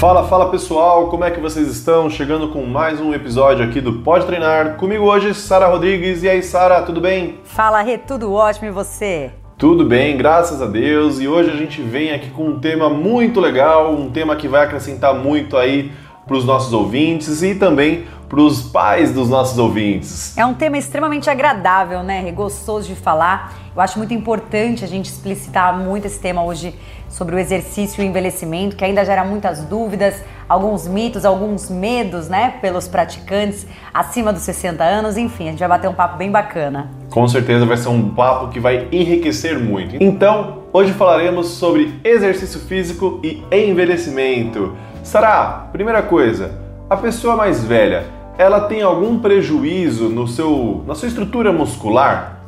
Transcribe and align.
Fala, 0.00 0.26
fala 0.26 0.48
pessoal, 0.48 1.08
como 1.08 1.24
é 1.24 1.30
que 1.30 1.38
vocês 1.38 1.68
estão? 1.68 2.08
Chegando 2.08 2.48
com 2.48 2.64
mais 2.64 2.98
um 3.02 3.12
episódio 3.12 3.62
aqui 3.62 3.82
do 3.82 3.98
Pode 3.98 4.24
Treinar. 4.24 4.78
Comigo 4.78 5.04
hoje, 5.04 5.34
Sara 5.34 5.66
Rodrigues. 5.66 6.22
E 6.22 6.28
aí, 6.30 6.42
Sara, 6.42 6.80
tudo 6.80 7.02
bem? 7.02 7.38
Fala, 7.44 7.82
Rê, 7.82 7.98
tudo 7.98 8.32
ótimo 8.32 8.66
e 8.66 8.70
você? 8.70 9.30
Tudo 9.58 9.84
bem, 9.84 10.16
graças 10.16 10.62
a 10.62 10.64
Deus. 10.64 11.20
E 11.20 11.28
hoje 11.28 11.50
a 11.50 11.54
gente 11.54 11.82
vem 11.82 12.12
aqui 12.12 12.30
com 12.30 12.46
um 12.46 12.58
tema 12.58 12.88
muito 12.88 13.40
legal, 13.40 13.92
um 13.92 14.08
tema 14.08 14.36
que 14.36 14.48
vai 14.48 14.64
acrescentar 14.64 15.12
muito 15.12 15.54
aí 15.54 15.92
para 16.26 16.34
os 16.34 16.46
nossos 16.46 16.72
ouvintes 16.72 17.42
e 17.42 17.54
também 17.54 18.06
para 18.30 18.40
os 18.40 18.62
pais 18.62 19.12
dos 19.12 19.28
nossos 19.28 19.58
ouvintes. 19.58 20.38
É 20.38 20.46
um 20.46 20.54
tema 20.54 20.78
extremamente 20.78 21.28
agradável, 21.28 22.04
né? 22.04 22.30
Gostoso 22.30 22.86
de 22.86 22.94
falar. 22.94 23.58
Eu 23.74 23.82
acho 23.82 23.98
muito 23.98 24.14
importante 24.14 24.84
a 24.84 24.86
gente 24.86 25.06
explicitar 25.06 25.76
muito 25.76 26.06
esse 26.06 26.20
tema 26.20 26.44
hoje 26.44 26.72
sobre 27.08 27.34
o 27.34 27.38
exercício 27.40 28.00
e 28.00 28.06
o 28.06 28.08
envelhecimento, 28.08 28.76
que 28.76 28.84
ainda 28.84 29.04
gera 29.04 29.24
muitas 29.24 29.64
dúvidas, 29.64 30.22
alguns 30.48 30.86
mitos, 30.86 31.24
alguns 31.24 31.68
medos, 31.68 32.28
né, 32.28 32.54
pelos 32.62 32.86
praticantes 32.86 33.66
acima 33.92 34.32
dos 34.32 34.42
60 34.42 34.84
anos. 34.84 35.16
Enfim, 35.16 35.48
a 35.48 35.50
gente 35.50 35.58
vai 35.58 35.68
bater 35.68 35.88
um 35.88 35.94
papo 35.94 36.16
bem 36.16 36.30
bacana. 36.30 36.88
Com 37.10 37.26
certeza 37.26 37.66
vai 37.66 37.76
ser 37.76 37.88
um 37.88 38.10
papo 38.10 38.46
que 38.46 38.60
vai 38.60 38.86
enriquecer 38.92 39.58
muito. 39.58 39.96
Então, 40.00 40.62
hoje 40.72 40.92
falaremos 40.92 41.48
sobre 41.48 41.98
exercício 42.04 42.60
físico 42.60 43.20
e 43.24 43.42
envelhecimento. 43.50 44.76
Sara, 45.02 45.68
primeira 45.72 46.00
coisa, 46.00 46.60
a 46.88 46.96
pessoa 46.96 47.34
mais 47.34 47.64
velha 47.64 48.19
ela 48.40 48.62
tem 48.62 48.80
algum 48.80 49.18
prejuízo 49.18 50.08
no 50.08 50.26
seu, 50.26 50.82
na 50.86 50.94
sua 50.94 51.08
estrutura 51.08 51.52
muscular? 51.52 52.40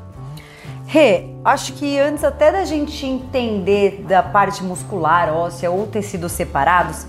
Rê, 0.87 1.27
acho 1.45 1.75
que 1.75 1.99
antes 1.99 2.25
até 2.25 2.51
da 2.51 2.65
gente 2.65 3.05
entender 3.05 4.03
da 4.09 4.23
parte 4.23 4.65
muscular, 4.65 5.31
óssea 5.31 5.71
ou 5.71 5.87
tecidos 5.87 6.33
separados, 6.33 7.07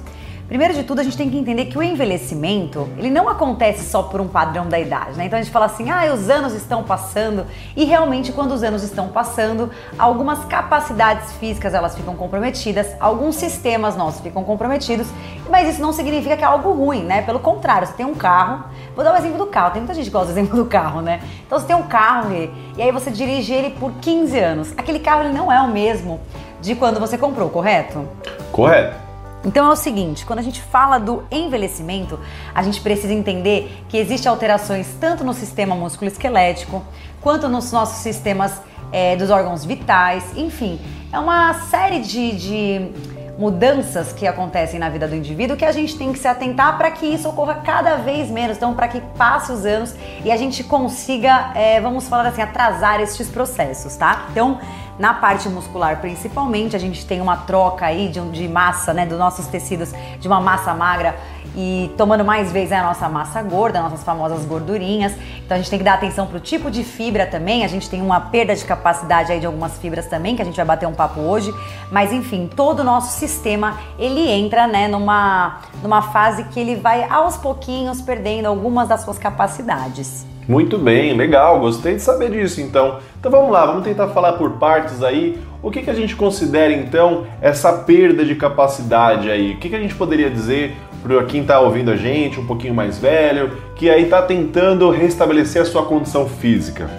Primeiro 0.53 0.75
de 0.75 0.83
tudo, 0.83 0.99
a 0.99 1.03
gente 1.03 1.17
tem 1.17 1.31
que 1.31 1.35
entender 1.35 1.65
que 1.65 1.75
o 1.79 1.81
envelhecimento, 1.81 2.87
ele 2.95 3.09
não 3.09 3.27
acontece 3.27 3.89
só 3.89 4.03
por 4.03 4.21
um 4.21 4.27
padrão 4.27 4.67
da 4.67 4.79
idade, 4.79 5.17
né? 5.17 5.25
Então 5.25 5.39
a 5.39 5.41
gente 5.41 5.51
fala 5.51 5.65
assim, 5.65 5.89
ah, 5.89 6.13
os 6.13 6.29
anos 6.29 6.53
estão 6.53 6.83
passando, 6.83 7.47
e 7.75 7.85
realmente 7.85 8.31
quando 8.31 8.51
os 8.51 8.61
anos 8.61 8.83
estão 8.83 9.07
passando, 9.07 9.71
algumas 9.97 10.45
capacidades 10.45 11.31
físicas 11.37 11.73
elas 11.73 11.95
ficam 11.95 12.15
comprometidas, 12.15 12.85
alguns 12.99 13.35
sistemas 13.35 13.97
nossos 13.97 14.21
ficam 14.21 14.43
comprometidos, 14.43 15.07
mas 15.49 15.69
isso 15.69 15.81
não 15.81 15.91
significa 15.91 16.37
que 16.37 16.43
é 16.43 16.47
algo 16.47 16.71
ruim, 16.71 17.01
né? 17.01 17.23
Pelo 17.23 17.39
contrário, 17.39 17.87
você 17.87 17.93
tem 17.93 18.05
um 18.05 18.13
carro, 18.13 18.65
vou 18.95 19.03
dar 19.03 19.09
o 19.09 19.15
um 19.15 19.17
exemplo 19.17 19.39
do 19.39 19.47
carro, 19.47 19.71
tem 19.71 19.81
muita 19.81 19.95
gente 19.95 20.05
que 20.05 20.11
gosta 20.11 20.27
do 20.27 20.33
exemplo 20.37 20.55
do 20.55 20.65
carro, 20.65 21.01
né? 21.01 21.19
Então 21.47 21.57
você 21.57 21.65
tem 21.65 21.75
um 21.75 21.87
carro 21.87 22.31
e 22.31 22.79
aí 22.79 22.91
você 22.91 23.09
dirige 23.09 23.51
ele 23.51 23.71
por 23.71 23.91
15 23.93 24.37
anos. 24.37 24.73
Aquele 24.77 24.99
carro 24.99 25.23
ele 25.23 25.33
não 25.33 25.51
é 25.51 25.59
o 25.61 25.67
mesmo 25.67 26.19
de 26.61 26.75
quando 26.75 26.99
você 26.99 27.17
comprou, 27.17 27.49
correto? 27.49 28.07
Correto. 28.51 29.12
Então 29.45 29.67
é 29.67 29.71
o 29.71 29.75
seguinte, 29.75 30.25
quando 30.25 30.39
a 30.39 30.43
gente 30.43 30.61
fala 30.61 30.97
do 30.97 31.23
envelhecimento, 31.29 32.19
a 32.55 32.63
gente 32.63 32.79
precisa 32.79 33.13
entender 33.13 33.83
que 33.89 33.97
existem 33.97 34.29
alterações 34.29 34.87
tanto 34.99 35.23
no 35.23 35.33
sistema 35.33 35.75
musculoesquelético 35.75 36.81
quanto 37.21 37.49
nos 37.49 37.71
nossos 37.71 37.97
sistemas 37.97 38.61
é, 38.91 39.15
dos 39.15 39.29
órgãos 39.29 39.65
vitais, 39.65 40.23
enfim, 40.37 40.79
é 41.11 41.19
uma 41.19 41.53
série 41.55 41.99
de, 41.99 42.31
de 42.37 42.91
mudanças 43.37 44.13
que 44.13 44.27
acontecem 44.27 44.79
na 44.79 44.89
vida 44.89 45.07
do 45.07 45.15
indivíduo 45.15 45.57
que 45.57 45.65
a 45.65 45.71
gente 45.71 45.97
tem 45.97 46.13
que 46.13 46.19
se 46.19 46.27
atentar 46.27 46.77
para 46.77 46.91
que 46.91 47.05
isso 47.05 47.27
ocorra 47.27 47.55
cada 47.55 47.97
vez 47.97 48.29
menos, 48.29 48.57
então 48.57 48.73
para 48.73 48.87
que 48.87 49.01
passe 49.17 49.51
os 49.51 49.65
anos 49.65 49.95
e 50.23 50.31
a 50.31 50.37
gente 50.37 50.63
consiga, 50.63 51.51
é, 51.55 51.81
vamos 51.81 52.07
falar 52.07 52.27
assim, 52.27 52.41
atrasar 52.41 53.01
estes 53.01 53.27
processos, 53.29 53.95
tá? 53.95 54.27
Então 54.31 54.59
na 54.97 55.13
parte 55.13 55.49
muscular, 55.49 55.99
principalmente, 55.99 56.75
a 56.75 56.79
gente 56.79 57.05
tem 57.05 57.19
uma 57.19 57.37
troca 57.37 57.85
aí 57.85 58.09
de, 58.09 58.19
de 58.29 58.47
massa, 58.47 58.93
né, 58.93 59.05
dos 59.05 59.17
nossos 59.17 59.47
tecidos, 59.47 59.91
de 60.19 60.27
uma 60.27 60.39
massa 60.39 60.73
magra 60.73 61.15
e 61.55 61.91
tomando 61.97 62.23
mais 62.23 62.51
vezes 62.51 62.71
a 62.71 62.83
nossa 62.83 63.07
massa 63.07 63.41
gorda, 63.41 63.81
nossas 63.81 64.03
famosas 64.03 64.45
gordurinhas. 64.45 65.13
Então 65.45 65.55
a 65.55 65.57
gente 65.57 65.69
tem 65.69 65.79
que 65.79 65.85
dar 65.85 65.95
atenção 65.95 66.25
para 66.25 66.37
o 66.37 66.39
tipo 66.39 66.71
de 66.71 66.83
fibra 66.83 67.25
também. 67.25 67.63
A 67.63 67.67
gente 67.67 67.89
tem 67.89 68.01
uma 68.01 68.19
perda 68.19 68.55
de 68.55 68.65
capacidade 68.65 69.31
aí 69.31 69.39
de 69.39 69.45
algumas 69.45 69.77
fibras 69.77 70.07
também, 70.07 70.35
que 70.35 70.41
a 70.41 70.45
gente 70.45 70.55
vai 70.55 70.65
bater 70.65 70.87
um 70.87 70.93
papo 70.93 71.19
hoje. 71.19 71.53
Mas 71.91 72.11
enfim, 72.11 72.49
todo 72.53 72.79
o 72.79 72.83
nosso 72.83 73.17
sistema 73.19 73.77
ele 73.99 74.29
entra 74.29 74.67
né, 74.67 74.87
numa, 74.87 75.59
numa 75.81 76.01
fase 76.01 76.45
que 76.45 76.59
ele 76.59 76.75
vai 76.75 77.03
aos 77.09 77.37
pouquinhos 77.37 78.01
perdendo 78.01 78.47
algumas 78.47 78.87
das 78.87 79.01
suas 79.01 79.17
capacidades. 79.17 80.25
Muito 80.47 80.77
bem, 80.77 81.13
legal, 81.13 81.59
gostei 81.61 81.95
de 81.95 82.01
saber 82.01 82.29
disso 82.31 82.59
então. 82.59 82.99
Então 83.17 83.31
vamos 83.31 83.49
lá, 83.49 83.65
vamos 83.65 83.83
tentar 83.83 84.09
falar 84.09 84.33
por 84.33 84.51
partes 84.51 85.01
aí. 85.01 85.39
O 85.61 85.71
que, 85.71 85.81
que 85.81 85.89
a 85.89 85.93
gente 85.93 86.17
considera 86.17 86.73
então 86.73 87.25
essa 87.41 87.71
perda 87.71 88.25
de 88.25 88.35
capacidade 88.35 89.31
aí? 89.31 89.53
O 89.53 89.57
que, 89.57 89.69
que 89.69 89.75
a 89.75 89.79
gente 89.79 89.95
poderia 89.95 90.29
dizer 90.29 90.75
para 91.03 91.21
quem 91.25 91.41
está 91.41 91.59
ouvindo 91.59 91.91
a 91.91 91.97
gente, 91.97 92.39
um 92.39 92.47
pouquinho 92.47 92.73
mais 92.73 92.97
velho, 92.97 93.57
que 93.75 93.89
aí 93.89 94.03
está 94.03 94.21
tentando 94.21 94.89
restabelecer 94.89 95.61
a 95.61 95.65
sua 95.65 95.85
condição 95.85 96.27
física? 96.27 96.89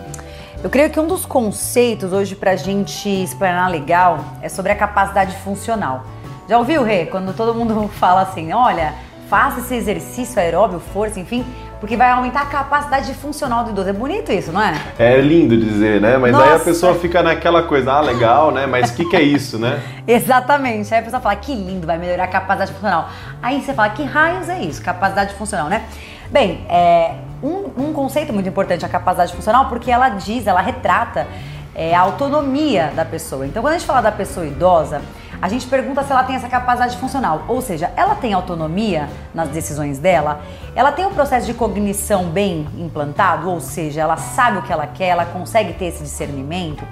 Eu 0.63 0.69
creio 0.69 0.91
que 0.91 1.01
um 1.01 1.07
dos 1.07 1.25
conceitos 1.25 2.13
hoje 2.13 2.37
para 2.37 2.51
a 2.51 2.57
gente 2.57 3.09
explanar 3.09 3.71
legal 3.71 4.23
é 4.43 4.49
sobre 4.49 4.73
a 4.73 4.77
capacidade 4.77 5.35
funcional. 5.39 6.05
Já 6.47 6.59
ouviu, 6.59 6.83
Rê? 6.83 7.07
Quando 7.07 7.35
todo 7.35 7.55
mundo 7.55 7.89
fala 7.99 8.21
assim, 8.21 8.53
olha, 8.53 8.95
faça 9.29 9.61
esse 9.61 9.75
exercício 9.75 10.39
aeróbio, 10.39 10.81
força, 10.93 11.19
enfim, 11.19 11.45
porque 11.85 11.99
vai 11.99 12.13
aumentar 12.13 12.41
a 12.41 12.47
capacidade 12.47 13.13
funcional 13.13 13.63
do 13.63 13.69
idoso. 13.69 13.91
É 13.91 13.93
bonito 13.93 14.33
isso, 14.33 14.51
não 14.51 14.63
é? 14.63 14.75
É 14.99 15.21
lindo 15.21 15.55
dizer, 15.55 16.01
né? 16.01 16.17
Mas 16.17 16.33
Nossa. 16.33 16.45
aí 16.47 16.57
a 16.57 16.59
pessoa 16.59 16.95
fica 16.95 17.23
naquela 17.23 17.65
coisa, 17.65 17.93
ah, 17.93 18.01
legal, 18.01 18.51
né? 18.51 18.67
Mas 18.67 18.89
o 18.89 18.95
que, 18.95 19.05
que 19.05 19.15
é 19.15 19.21
isso, 19.21 19.59
né? 19.59 19.83
Exatamente. 20.09 20.95
Aí 20.95 21.01
a 21.01 21.03
pessoa 21.03 21.21
fala, 21.21 21.37
que 21.37 21.55
lindo, 21.55 21.87
vai 21.87 21.99
melhorar 21.99 22.25
a 22.25 22.29
capacidade 22.29 22.73
funcional. 22.73 23.11
Aí 23.43 23.61
você 23.61 23.75
fala, 23.75 23.91
que 23.91 24.03
raios 24.03 24.49
é 24.49 24.63
isso? 24.63 24.81
Capacidade 24.81 25.35
funcional, 25.35 25.69
né? 25.69 25.85
Bem, 26.31 26.65
é, 26.71 27.17
um, 27.43 27.71
um 27.77 27.93
conceito 27.93 28.33
muito 28.33 28.49
importante 28.49 28.83
é 28.83 28.89
a 28.89 28.91
capacidade 28.91 29.35
funcional, 29.35 29.67
porque 29.67 29.91
ela 29.91 30.09
diz, 30.09 30.47
ela 30.47 30.63
retrata 30.63 31.27
é, 31.75 31.95
a 31.95 32.01
autonomia 32.01 32.95
da 32.97 33.05
pessoa. 33.05 33.47
Então, 33.47 33.63
quando 33.63 33.75
a 33.75 33.77
gente 33.77 33.87
fala 33.87 34.01
da 34.01 34.13
pessoa 34.13 34.47
idosa, 34.47 35.03
a 35.45 35.49
gente 35.49 35.67
pergunta 35.67 36.03
se 36.03 36.11
ela 36.11 36.25
tem 36.25 36.37
essa 36.37 36.49
capacidade 36.49 36.97
funcional, 36.97 37.43
ou 37.47 37.61
seja, 37.61 37.93
ela 37.97 38.15
tem 38.15 38.33
autonomia 38.33 39.11
nas 39.35 39.51
decisões 39.51 39.99
dela, 39.99 40.41
ela 40.75 40.91
tem 40.91 41.05
um 41.05 41.13
processo 41.13 41.45
de 41.45 41.53
cognição 41.53 42.31
bem 42.31 42.67
implantado, 42.79 43.51
ou 43.51 43.61
seja, 43.61 44.01
ela 44.01 44.17
sabe 44.17 44.57
o 44.57 44.63
que 44.63 44.73
ela 44.73 44.87
quer, 44.87 45.09
ela 45.09 45.27
consegue 45.27 45.75
ter 45.75 45.85
esse 45.85 46.03
discernimento. 46.03 46.83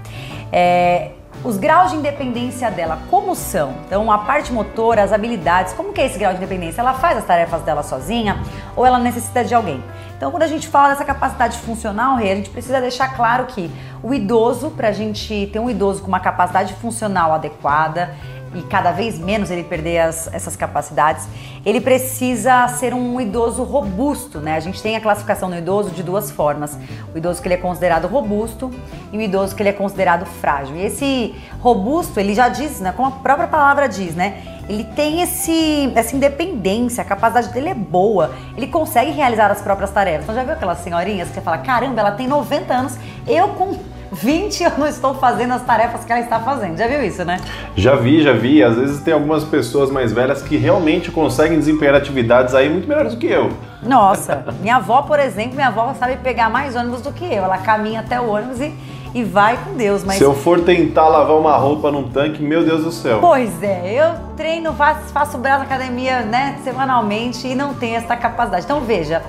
É, 0.53 1.13
os 1.43 1.57
graus 1.57 1.93
de 1.93 1.97
independência 1.97 2.71
dela, 2.71 2.99
como 3.09 3.35
são? 3.35 3.73
Então, 3.87 4.13
a 4.13 4.19
parte 4.19 4.53
motora, 4.53 5.03
as 5.03 5.15
habilidades, 5.15 5.73
como 5.73 5.91
que 5.91 6.03
é 6.03 6.05
esse 6.05 6.19
grau 6.19 6.33
de 6.33 6.37
independência? 6.37 6.83
Ela 6.83 6.93
faz 6.93 7.17
as 7.17 7.25
tarefas 7.25 7.63
dela 7.63 7.83
sozinha 7.83 8.39
ou 8.77 8.85
ela 8.85 8.99
necessita 8.99 9.43
de 9.43 9.55
alguém? 9.55 9.83
Então, 10.15 10.31
quando 10.31 10.43
a 10.43 10.47
gente 10.47 10.69
fala 10.69 10.91
dessa 10.91 11.05
capacidade 11.05 11.59
funcional, 11.59 12.17
a 12.17 12.21
gente 12.21 12.51
precisa 12.51 12.81
deixar 12.81 13.17
claro 13.17 13.47
que 13.47 13.69
o 14.03 14.13
idoso, 14.13 14.71
para 14.71 14.89
a 14.89 14.93
gente 14.93 15.49
ter 15.53 15.59
um 15.59 15.69
idoso 15.69 16.03
com 16.03 16.09
uma 16.09 16.21
capacidade 16.21 16.75
funcional 16.75 17.33
adequada, 17.33 18.15
e 18.55 18.63
cada 18.63 18.93
vez 18.93 19.19
menos 19.19 19.51
ele 19.51 19.65
perder 19.65 19.99
as, 19.99 20.33
essas 20.33 20.57
capacidades, 20.57 21.27
ele 21.65 21.81
precisa 21.81 22.69
ser 22.69 22.93
um 22.93 23.21
idoso 23.21 23.63
robusto, 23.63 24.41
né? 24.41 24.57
A 24.57 24.61
gente 24.61 24.83
tem 24.83 24.97
a 24.97 25.01
classificação 25.01 25.49
do 25.51 25.57
idoso 25.57 25.91
de 25.91 26.03
duas 26.03 26.31
formas: 26.31 26.79
o 27.15 27.19
idoso 27.19 27.41
que 27.41 27.49
ele 27.49 27.55
é 27.55 27.59
considerado 27.59 28.07
robusto 28.07 28.71
e 29.13 29.19
o 29.19 29.21
idoso 29.21 29.55
que 29.55 29.63
ele 29.63 29.71
é 29.71 29.73
considerado 29.73 30.27
frágil. 30.27 30.77
E 30.77 30.85
esse 30.85 31.35
robusto, 31.61 32.19
ele 32.21 32.35
já 32.35 32.49
diz, 32.49 32.81
né? 32.81 32.93
Como 32.93 33.09
a 33.09 33.13
própria 33.13 33.49
palavra 33.49 33.89
diz, 33.89 34.15
né? 34.15 34.43
Ele 34.69 34.85
tem 34.85 35.21
esse, 35.21 35.93
essa 35.95 36.15
independência, 36.15 37.03
a 37.03 37.05
capacidade 37.05 37.53
dele 37.53 37.71
é 37.71 37.75
boa, 37.75 38.33
ele 38.57 38.69
consegue 38.69 39.11
realizar 39.11 39.51
as 39.51 39.61
próprias 39.61 39.91
tarefas. 39.91 40.23
Então 40.23 40.35
já 40.35 40.45
viu 40.45 40.53
aquelas 40.53 40.79
senhorinhas 40.79 41.29
que 41.29 41.35
você 41.35 41.41
fala, 41.41 41.59
caramba, 41.59 42.01
ela 42.01 42.13
tem 42.13 42.29
90 42.29 42.73
anos, 42.73 42.97
eu 43.27 43.49
com 43.49 43.77
20 44.13 44.63
eu 44.63 44.73
não 44.77 44.87
estou 44.87 45.15
fazendo 45.15 45.55
as 45.55 45.65
tarefas 45.65 46.05
que 46.05 46.13
ela 46.13 46.21
está 46.21 46.39
fazendo. 46.39 46.77
Já 46.77 46.87
viu 46.87 47.03
isso, 47.03 47.25
né? 47.25 47.41
Já 47.75 47.97
vi, 47.97 48.23
já 48.23 48.33
vi. 48.33 48.63
Às 48.63 48.77
vezes 48.77 49.01
tem 49.01 49.15
algumas 49.15 49.43
pessoas 49.43 49.91
mais 49.91 50.13
velhas 50.13 50.43
que 50.43 50.57
realmente 50.57 51.11
conseguem 51.11 51.59
desempenhar 51.59 51.95
atividades 51.95 52.55
aí 52.55 52.69
muito 52.69 52.87
melhores 52.87 53.15
do 53.15 53.19
que 53.19 53.27
eu. 53.27 53.51
Nossa, 53.83 54.45
minha 54.61 54.77
avó, 54.77 55.03
por 55.03 55.19
exemplo, 55.19 55.55
minha 55.55 55.69
avó 55.69 55.95
sabe 55.99 56.17
pegar 56.17 56.51
mais 56.51 56.77
ônibus 56.77 57.01
do 57.01 57.11
que 57.11 57.25
eu. 57.25 57.43
Ela 57.43 57.59
caminha 57.59 58.01
até 58.01 58.21
o 58.21 58.29
ônibus 58.29 58.61
e, 58.61 58.75
e 59.15 59.25
vai 59.25 59.57
com 59.57 59.75
Deus. 59.75 60.05
Mas... 60.05 60.19
Se 60.19 60.25
eu 60.25 60.35
for 60.35 60.61
tentar 60.61 61.09
lavar 61.09 61.37
uma 61.37 61.57
roupa 61.57 61.91
num 61.91 62.11
tanque, 62.11 62.43
meu 62.43 62.63
Deus 62.63 62.85
do 62.85 62.93
céu. 62.93 63.19
Pois 63.21 63.63
é, 63.63 63.95
eu 63.95 64.15
treino, 64.37 64.75
faço, 64.75 65.11
faço 65.13 65.39
braço 65.39 65.61
na 65.61 65.65
academia, 65.65 66.21
né, 66.21 66.59
semanalmente 66.63 67.49
e 67.49 67.55
não 67.55 67.73
tenho 67.73 67.97
essa 67.97 68.15
capacidade. 68.15 68.65
Então 68.65 68.81
veja, 68.81 69.23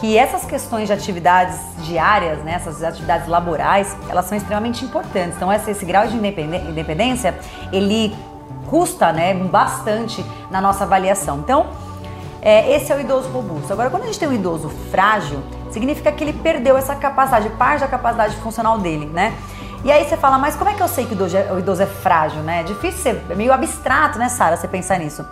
que 0.00 0.16
essas 0.16 0.46
questões 0.46 0.86
de 0.86 0.94
atividades 0.94 1.58
diárias, 1.84 2.38
né, 2.38 2.54
essas 2.54 2.82
atividades 2.82 3.28
laborais, 3.28 3.94
elas 4.08 4.24
são 4.24 4.36
extremamente 4.36 4.82
importantes. 4.82 5.36
Então, 5.36 5.52
esse, 5.52 5.84
grau 5.84 6.06
de 6.06 6.16
independência, 6.16 7.38
ele 7.70 8.16
custa 8.66 9.12
né, 9.12 9.34
bastante 9.34 10.24
na 10.50 10.60
nossa 10.60 10.84
avaliação. 10.84 11.40
Então, 11.40 11.66
é, 12.40 12.74
esse 12.74 12.90
é 12.90 12.96
o 12.96 13.00
idoso 13.00 13.28
robusto. 13.28 13.70
Agora, 13.72 13.90
quando 13.90 14.04
a 14.04 14.06
gente 14.06 14.18
tem 14.18 14.26
um 14.26 14.32
idoso 14.32 14.70
frágil, 14.90 15.42
significa 15.70 16.10
que 16.10 16.24
ele 16.24 16.32
perdeu 16.32 16.78
essa 16.78 16.94
capacidade, 16.94 17.50
parte 17.50 17.80
da 17.80 17.88
capacidade 17.88 18.34
funcional 18.36 18.78
dele, 18.78 19.04
né? 19.06 19.34
E 19.84 19.92
aí 19.92 20.04
você 20.04 20.16
fala, 20.16 20.38
mas 20.38 20.56
como 20.56 20.70
é 20.70 20.74
que 20.74 20.82
eu 20.82 20.88
sei 20.88 21.04
que 21.04 21.12
o 21.12 21.14
idoso 21.14 21.36
é, 21.36 21.52
o 21.52 21.58
idoso 21.58 21.82
é 21.82 21.86
frágil, 21.86 22.40
né? 22.42 22.60
É 22.60 22.62
difícil 22.62 23.02
ser, 23.02 23.22
é 23.28 23.34
meio 23.34 23.52
abstrato, 23.52 24.18
né, 24.18 24.30
Sara, 24.30 24.56
você 24.56 24.66
pensar 24.66 24.98
nisso. 24.98 25.26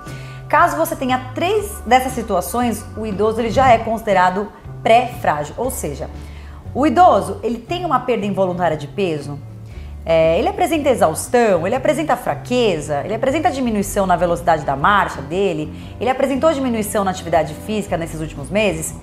Caso 0.48 0.76
você 0.76 0.96
tenha 0.96 1.30
três 1.34 1.82
dessas 1.84 2.12
situações, 2.12 2.84
o 2.96 3.06
idoso 3.06 3.40
ele 3.40 3.50
já 3.50 3.68
é 3.70 3.78
considerado 3.78 4.50
pré-frágil, 4.82 5.54
ou 5.56 5.70
seja, 5.70 6.08
o 6.74 6.86
idoso 6.86 7.40
ele 7.42 7.58
tem 7.58 7.84
uma 7.84 8.00
perda 8.00 8.26
involuntária 8.26 8.76
de 8.76 8.86
peso, 8.86 9.38
é, 10.04 10.38
ele 10.38 10.48
apresenta 10.48 10.88
exaustão, 10.88 11.66
ele 11.66 11.76
apresenta 11.76 12.16
fraqueza, 12.16 13.02
ele 13.04 13.14
apresenta 13.14 13.50
diminuição 13.50 14.06
na 14.06 14.16
velocidade 14.16 14.64
da 14.64 14.74
marcha 14.74 15.20
dele, 15.20 15.70
ele 16.00 16.08
apresentou 16.08 16.50
diminuição 16.52 17.04
na 17.04 17.10
atividade 17.10 17.52
física 17.66 17.96
nesses 17.96 18.20
últimos 18.20 18.48
meses. 18.48 18.94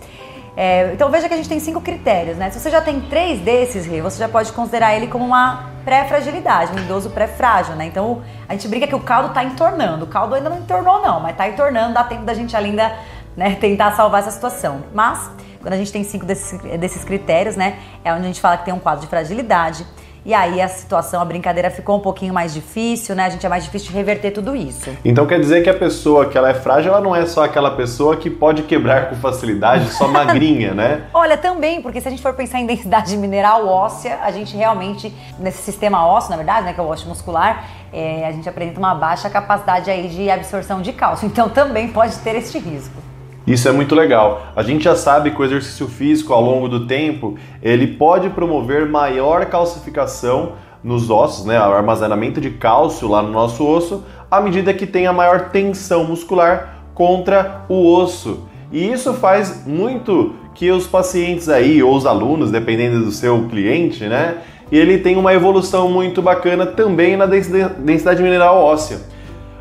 É, 0.57 0.92
então 0.94 1.12
veja 1.12 1.27
que 1.27 1.33
a 1.33 1.38
gente 1.38 1.50
tem 1.50 1.60
cinco 1.60 1.81
critérios, 1.81 2.38
né? 2.38 2.50
Se 2.50 2.60
você 2.60 2.69
já 2.69 2.81
tem 2.81 3.01
três 3.01 3.39
desses, 3.42 3.86
você 3.86 4.18
já 4.18 4.30
pode 4.30 4.54
considerar 4.54 4.95
ele 4.95 5.07
como 5.07 5.25
uma 5.25 5.69
pré-fragilidade, 5.83 6.72
um 6.72 6.80
idoso 6.80 7.10
pré-frágil, 7.10 7.75
né? 7.75 7.86
Então 7.86 8.24
a 8.48 8.54
gente 8.54 8.68
brinca 8.68 8.88
que 8.88 8.95
o 8.95 9.00
caldo 9.01 9.27
está 9.27 9.44
entornando. 9.44 10.06
O 10.06 10.07
caldo 10.07 10.33
ainda 10.33 10.50
não 10.50 10.57
entornou, 10.57 11.01
não, 11.01 11.19
mas 11.19 11.33
está 11.33 11.48
entornando, 11.48 11.94
dá 11.94 12.04
tempo 12.06 12.24
da 12.24 12.33
gente 12.33 12.56
ainda 12.56 12.95
né, 13.36 13.56
tentar 13.60 13.92
salvar 13.92 14.22
essa 14.22 14.31
situação. 14.31 14.86
Mas 14.94 15.30
quando 15.65 15.73
a 15.73 15.77
gente 15.77 15.91
tem 15.91 16.03
cinco 16.03 16.27
desses, 16.27 16.62
desses 16.79 17.03
critérios, 17.03 17.56
né? 17.56 17.79
É 18.03 18.13
onde 18.13 18.21
a 18.21 18.27
gente 18.27 18.39
fala 18.39 18.56
que 18.56 18.65
tem 18.65 18.71
um 18.71 18.77
quadro 18.77 19.01
de 19.01 19.07
fragilidade. 19.07 19.83
E 20.23 20.31
aí 20.31 20.62
a 20.62 20.67
situação, 20.67 21.19
a 21.19 21.25
brincadeira 21.25 21.71
ficou 21.71 21.97
um 21.97 22.00
pouquinho 22.00 22.31
mais 22.31 22.53
difícil, 22.53 23.15
né? 23.15 23.25
A 23.25 23.29
gente 23.29 23.44
é 23.44 23.50
mais 23.50 23.63
difícil 23.63 23.89
de 23.89 23.95
reverter 23.95 24.29
tudo 24.29 24.56
isso. 24.56 24.95
Então 25.03 25.25
quer 25.25 25.39
dizer 25.39 25.63
que 25.63 25.69
a 25.69 25.73
pessoa 25.73 26.27
que 26.27 26.38
ela 26.38 26.51
é 26.51 26.53
frágil, 26.53 26.91
ela 26.91 27.01
não 27.01 27.15
é 27.15 27.25
só 27.25 27.44
aquela 27.44 27.71
pessoa 27.71 28.15
que 28.15 28.29
pode 28.29 28.62
quebrar 28.62 29.09
com 29.09 29.15
facilidade, 29.15 29.89
só 29.89 30.07
magrinha, 30.07 30.75
né? 30.75 31.06
Olha, 31.12 31.35
também, 31.35 31.81
porque 31.81 32.00
se 32.00 32.07
a 32.07 32.12
gente 32.12 32.21
for 32.21 32.35
pensar 32.35 32.59
em 32.59 32.67
densidade 32.67 33.17
mineral 33.17 33.67
óssea, 33.67 34.19
a 34.21 34.29
gente 34.29 34.56
realmente, 34.56 35.12
nesse 35.39 35.63
sistema 35.63 36.06
ósseo, 36.06 36.29
na 36.29 36.38
verdade, 36.38 36.67
né, 36.67 36.73
que 36.73 36.79
é 36.79 36.83
o 36.83 36.88
ósseo 36.88 37.09
muscular, 37.09 37.65
é, 37.91 38.27
a 38.27 38.31
gente 38.31 38.47
apresenta 38.47 38.77
uma 38.77 38.94
baixa 38.94 39.31
capacidade 39.31 39.89
aí 39.89 40.09
de 40.09 40.29
absorção 40.29 40.79
de 40.79 40.94
cálcio. 40.94 41.25
Então 41.25 41.50
também 41.50 41.88
pode 41.88 42.15
ter 42.19 42.35
este 42.35 42.59
risco. 42.59 43.05
Isso 43.47 43.68
é 43.69 43.71
muito 43.71 43.94
legal. 43.94 44.47
A 44.56 44.63
gente 44.63 44.86
já 44.86 44.95
sabe 44.95 45.31
que 45.31 45.39
o 45.39 45.45
exercício 45.45 45.88
físico 45.88 46.33
ao 46.33 46.42
longo 46.42 46.68
do 46.68 46.88
tempo, 46.88 47.36
ele 47.62 47.86
pode 47.86 48.30
promover 48.30 48.88
maior 48.88 49.45
calcificação 49.45 50.53
nos 50.83 51.09
ossos, 51.09 51.45
né, 51.45 51.59
o 51.59 51.74
armazenamento 51.74 52.42
de 52.42 52.51
cálcio 52.51 53.07
lá 53.07 53.21
no 53.21 53.31
nosso 53.31 53.65
osso, 53.65 54.03
à 54.30 54.39
medida 54.42 54.74
que 54.74 54.86
tem 54.86 55.07
a 55.07 55.13
maior 55.13 55.50
tensão 55.50 56.03
muscular 56.03 56.83
contra 56.94 57.65
o 57.69 57.92
osso. 57.94 58.47
E 58.71 58.92
isso 58.92 59.13
faz 59.13 59.65
muito 59.65 60.33
que 60.53 60.71
os 60.71 60.88
pacientes 60.88 61.50
aí, 61.50 61.81
ou 61.81 61.95
os 61.95 62.06
alunos, 62.06 62.51
dependendo 62.51 63.03
do 63.03 63.12
seu 63.12 63.48
cliente, 63.48 64.06
né, 64.06 64.38
ele 64.71 64.98
tem 64.98 65.18
uma 65.18 65.33
evolução 65.33 65.89
muito 65.89 66.21
bacana 66.21 66.65
também 66.65 67.15
na 67.15 67.25
densidade 67.25 68.21
mineral 68.24 68.57
óssea. 68.57 69.01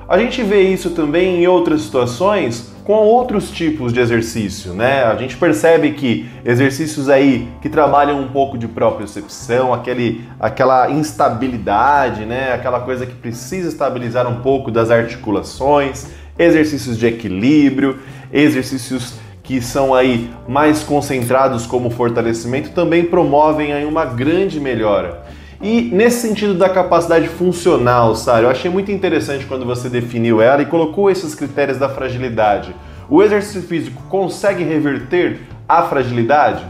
A 0.09 0.19
gente 0.19 0.43
vê 0.43 0.63
isso 0.63 0.91
também 0.91 1.43
em 1.43 1.47
outras 1.47 1.83
situações 1.83 2.74
com 2.85 2.93
outros 2.93 3.51
tipos 3.51 3.93
de 3.93 4.01
exercício, 4.01 4.75
né? 4.75 5.05
A 5.05 5.17
gente 5.17 5.37
percebe 5.37 5.93
que 5.93 6.29
exercícios 6.45 7.09
aí 7.09 7.49
que 7.63 7.69
trabalham 7.71 8.21
um 8.21 8.29
pouco 8.29 8.59
de 8.59 8.69
propriocepção, 8.69 9.73
aquele, 9.73 10.23
aquela 10.39 10.91
instabilidade, 10.91 12.27
né? 12.27 12.53
Aquela 12.53 12.81
coisa 12.81 13.07
que 13.07 13.15
precisa 13.15 13.69
estabilizar 13.69 14.29
um 14.29 14.43
pouco 14.43 14.71
das 14.71 14.91
articulações, 14.91 16.09
exercícios 16.39 16.99
de 16.99 17.07
equilíbrio, 17.07 17.99
exercícios 18.31 19.15
que 19.43 19.63
são 19.63 19.95
aí 19.95 20.31
mais 20.47 20.83
concentrados 20.83 21.67
como 21.67 21.91
fortalecimento 21.91 22.71
também 22.71 23.05
promovem 23.05 23.73
aí 23.73 23.85
uma 23.85 24.05
grande 24.05 24.61
melhora. 24.61 25.23
E 25.61 25.83
nesse 25.83 26.27
sentido 26.27 26.55
da 26.55 26.69
capacidade 26.69 27.29
funcional, 27.29 28.15
Sara, 28.15 28.43
eu 28.43 28.51
achei 28.51 28.71
muito 28.71 28.91
interessante 28.91 29.47
quando 29.47 29.65
você 29.65 29.89
definiu 29.89 30.41
ela 30.41 30.63
e 30.63 30.67
colocou 30.67 31.11
esses 31.11 31.35
critérios 31.35 31.79
da 31.79 31.89
fragilidade. 31.89 32.75
O 33.09 33.23
exercício 33.23 33.63
físico 33.63 34.03
consegue 34.09 34.65
reverter 34.65 35.41
a 35.69 35.83
fragilidade? 35.83 36.65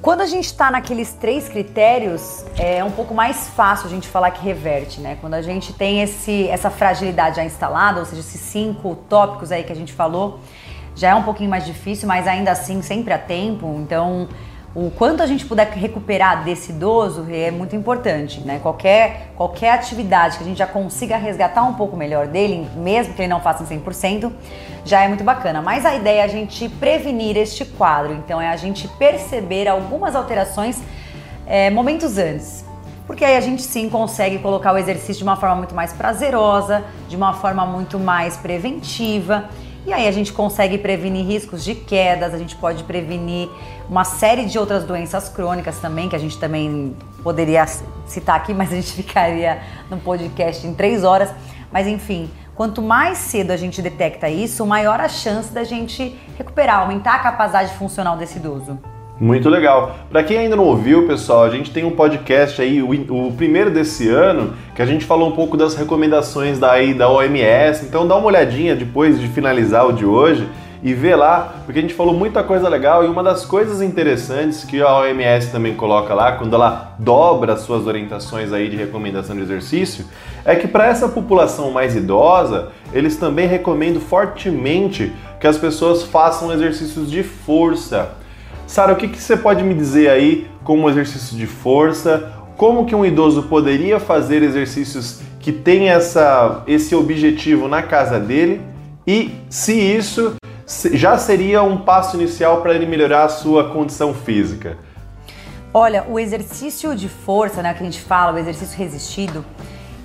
Quando 0.00 0.20
a 0.20 0.26
gente 0.26 0.46
está 0.46 0.70
naqueles 0.70 1.12
três 1.12 1.48
critérios, 1.48 2.44
é 2.56 2.84
um 2.84 2.90
pouco 2.90 3.12
mais 3.12 3.48
fácil 3.48 3.88
a 3.88 3.90
gente 3.90 4.06
falar 4.06 4.30
que 4.30 4.42
reverte, 4.42 5.00
né? 5.00 5.18
Quando 5.20 5.34
a 5.34 5.42
gente 5.42 5.72
tem 5.72 6.00
esse, 6.00 6.48
essa 6.48 6.70
fragilidade 6.70 7.36
já 7.36 7.44
instalada, 7.44 7.98
ou 8.00 8.06
seja, 8.06 8.20
esses 8.20 8.40
cinco 8.40 8.96
tópicos 9.08 9.50
aí 9.50 9.64
que 9.64 9.72
a 9.72 9.76
gente 9.76 9.92
falou, 9.92 10.38
já 10.94 11.10
é 11.10 11.14
um 11.14 11.24
pouquinho 11.24 11.50
mais 11.50 11.66
difícil, 11.66 12.06
mas 12.06 12.28
ainda 12.28 12.52
assim 12.52 12.80
sempre 12.80 13.12
há 13.12 13.18
tempo. 13.18 13.76
Então, 13.80 14.28
o 14.74 14.90
quanto 14.90 15.22
a 15.22 15.26
gente 15.26 15.46
puder 15.46 15.68
recuperar 15.70 16.44
desse 16.44 16.72
idoso 16.72 17.26
é 17.30 17.50
muito 17.50 17.74
importante, 17.74 18.40
né? 18.40 18.58
Qualquer, 18.62 19.32
qualquer 19.34 19.72
atividade 19.72 20.36
que 20.36 20.44
a 20.44 20.46
gente 20.46 20.58
já 20.58 20.66
consiga 20.66 21.16
resgatar 21.16 21.62
um 21.62 21.74
pouco 21.74 21.96
melhor 21.96 22.26
dele, 22.26 22.68
mesmo 22.76 23.14
que 23.14 23.22
ele 23.22 23.28
não 23.28 23.40
faça 23.40 23.62
em 23.62 23.80
100%, 23.80 24.30
já 24.84 25.02
é 25.02 25.08
muito 25.08 25.24
bacana. 25.24 25.62
Mas 25.62 25.86
a 25.86 25.94
ideia 25.94 26.20
é 26.20 26.24
a 26.24 26.28
gente 26.28 26.68
prevenir 26.68 27.36
este 27.36 27.64
quadro, 27.64 28.12
então 28.12 28.40
é 28.40 28.48
a 28.48 28.56
gente 28.56 28.86
perceber 28.86 29.66
algumas 29.68 30.14
alterações 30.14 30.80
é, 31.46 31.70
momentos 31.70 32.18
antes. 32.18 32.64
Porque 33.06 33.24
aí 33.24 33.38
a 33.38 33.40
gente 33.40 33.62
sim 33.62 33.88
consegue 33.88 34.38
colocar 34.38 34.74
o 34.74 34.76
exercício 34.76 35.16
de 35.16 35.22
uma 35.22 35.36
forma 35.36 35.56
muito 35.56 35.74
mais 35.74 35.94
prazerosa, 35.94 36.84
de 37.08 37.16
uma 37.16 37.32
forma 37.32 37.64
muito 37.64 37.98
mais 37.98 38.36
preventiva 38.36 39.48
e 39.86 39.92
aí 39.92 40.06
a 40.06 40.12
gente 40.12 40.32
consegue 40.32 40.76
prevenir 40.76 41.24
riscos 41.24 41.64
de 41.64 41.74
quedas, 41.74 42.34
a 42.34 42.38
gente 42.38 42.56
pode 42.56 42.84
prevenir 42.84 43.48
uma 43.88 44.04
série 44.04 44.44
de 44.44 44.58
outras 44.58 44.84
doenças 44.84 45.28
crônicas 45.28 45.78
também, 45.78 46.08
que 46.08 46.16
a 46.16 46.18
gente 46.18 46.38
também 46.38 46.94
poderia 47.22 47.66
citar 48.06 48.36
aqui, 48.36 48.52
mas 48.54 48.72
a 48.72 48.76
gente 48.76 48.92
ficaria 48.92 49.62
no 49.90 49.98
podcast 49.98 50.66
em 50.66 50.74
três 50.74 51.04
horas. 51.04 51.30
Mas 51.72 51.86
enfim, 51.86 52.30
quanto 52.54 52.82
mais 52.82 53.18
cedo 53.18 53.50
a 53.50 53.56
gente 53.56 53.80
detecta 53.80 54.28
isso, 54.28 54.64
maior 54.66 55.00
a 55.00 55.08
chance 55.08 55.52
da 55.52 55.64
gente 55.64 56.18
recuperar, 56.36 56.80
aumentar 56.80 57.14
a 57.14 57.18
capacidade 57.20 57.72
funcional 57.74 58.16
desse 58.16 58.38
idoso. 58.38 58.78
Muito 59.20 59.48
legal. 59.48 59.96
Para 60.08 60.22
quem 60.22 60.38
ainda 60.38 60.54
não 60.54 60.64
ouviu, 60.64 61.04
pessoal, 61.08 61.42
a 61.42 61.50
gente 61.50 61.72
tem 61.72 61.84
um 61.84 61.90
podcast 61.90 62.62
aí, 62.62 62.80
o, 62.80 62.90
o, 63.26 63.32
primeiro 63.32 63.68
desse 63.68 64.08
ano, 64.08 64.54
que 64.76 64.80
a 64.80 64.86
gente 64.86 65.04
falou 65.04 65.28
um 65.28 65.32
pouco 65.32 65.56
das 65.56 65.74
recomendações 65.74 66.60
da, 66.60 66.70
aí, 66.70 66.94
da 66.94 67.10
OMS. 67.10 67.84
Então 67.84 68.06
dá 68.06 68.14
uma 68.14 68.26
olhadinha 68.26 68.76
depois 68.76 69.20
de 69.20 69.26
finalizar 69.26 69.84
o 69.88 69.92
de 69.92 70.04
hoje 70.04 70.48
e 70.84 70.94
vê 70.94 71.16
lá, 71.16 71.62
porque 71.64 71.80
a 71.80 71.82
gente 71.82 71.94
falou 71.94 72.14
muita 72.14 72.44
coisa 72.44 72.68
legal 72.68 73.04
e 73.04 73.08
uma 73.08 73.20
das 73.20 73.44
coisas 73.44 73.82
interessantes 73.82 74.62
que 74.62 74.80
a 74.80 74.98
OMS 74.98 75.50
também 75.50 75.74
coloca 75.74 76.14
lá, 76.14 76.32
quando 76.32 76.54
ela 76.54 76.94
dobra 76.96 77.54
as 77.54 77.62
suas 77.62 77.88
orientações 77.88 78.52
aí 78.52 78.68
de 78.68 78.76
recomendação 78.76 79.34
de 79.34 79.42
exercício, 79.42 80.04
é 80.44 80.54
que 80.54 80.68
para 80.68 80.86
essa 80.86 81.08
população 81.08 81.72
mais 81.72 81.96
idosa, 81.96 82.68
eles 82.92 83.16
também 83.16 83.48
recomendam 83.48 84.00
fortemente 84.00 85.12
que 85.40 85.48
as 85.48 85.58
pessoas 85.58 86.04
façam 86.04 86.52
exercícios 86.52 87.10
de 87.10 87.24
força 87.24 88.16
Sara, 88.68 88.92
o 88.92 88.96
que, 88.96 89.08
que 89.08 89.18
você 89.18 89.34
pode 89.34 89.64
me 89.64 89.72
dizer 89.72 90.10
aí 90.10 90.46
como 90.62 90.90
exercício 90.90 91.34
de 91.34 91.46
força? 91.46 92.30
Como 92.54 92.84
que 92.84 92.94
um 92.94 93.02
idoso 93.02 93.44
poderia 93.44 93.98
fazer 93.98 94.42
exercícios 94.42 95.22
que 95.40 95.50
têm 95.50 95.88
essa, 95.88 96.62
esse 96.66 96.94
objetivo 96.94 97.66
na 97.66 97.82
casa 97.82 98.20
dele? 98.20 98.60
E 99.06 99.34
se 99.48 99.72
isso 99.72 100.34
já 100.92 101.16
seria 101.16 101.62
um 101.62 101.78
passo 101.78 102.14
inicial 102.18 102.60
para 102.60 102.74
ele 102.74 102.84
melhorar 102.84 103.24
a 103.24 103.28
sua 103.30 103.70
condição 103.70 104.12
física? 104.12 104.76
Olha, 105.72 106.04
o 106.06 106.18
exercício 106.18 106.94
de 106.94 107.08
força, 107.08 107.62
né, 107.62 107.72
que 107.72 107.80
a 107.80 107.86
gente 107.86 108.02
fala, 108.02 108.34
o 108.34 108.38
exercício 108.38 108.78
resistido, 108.78 109.42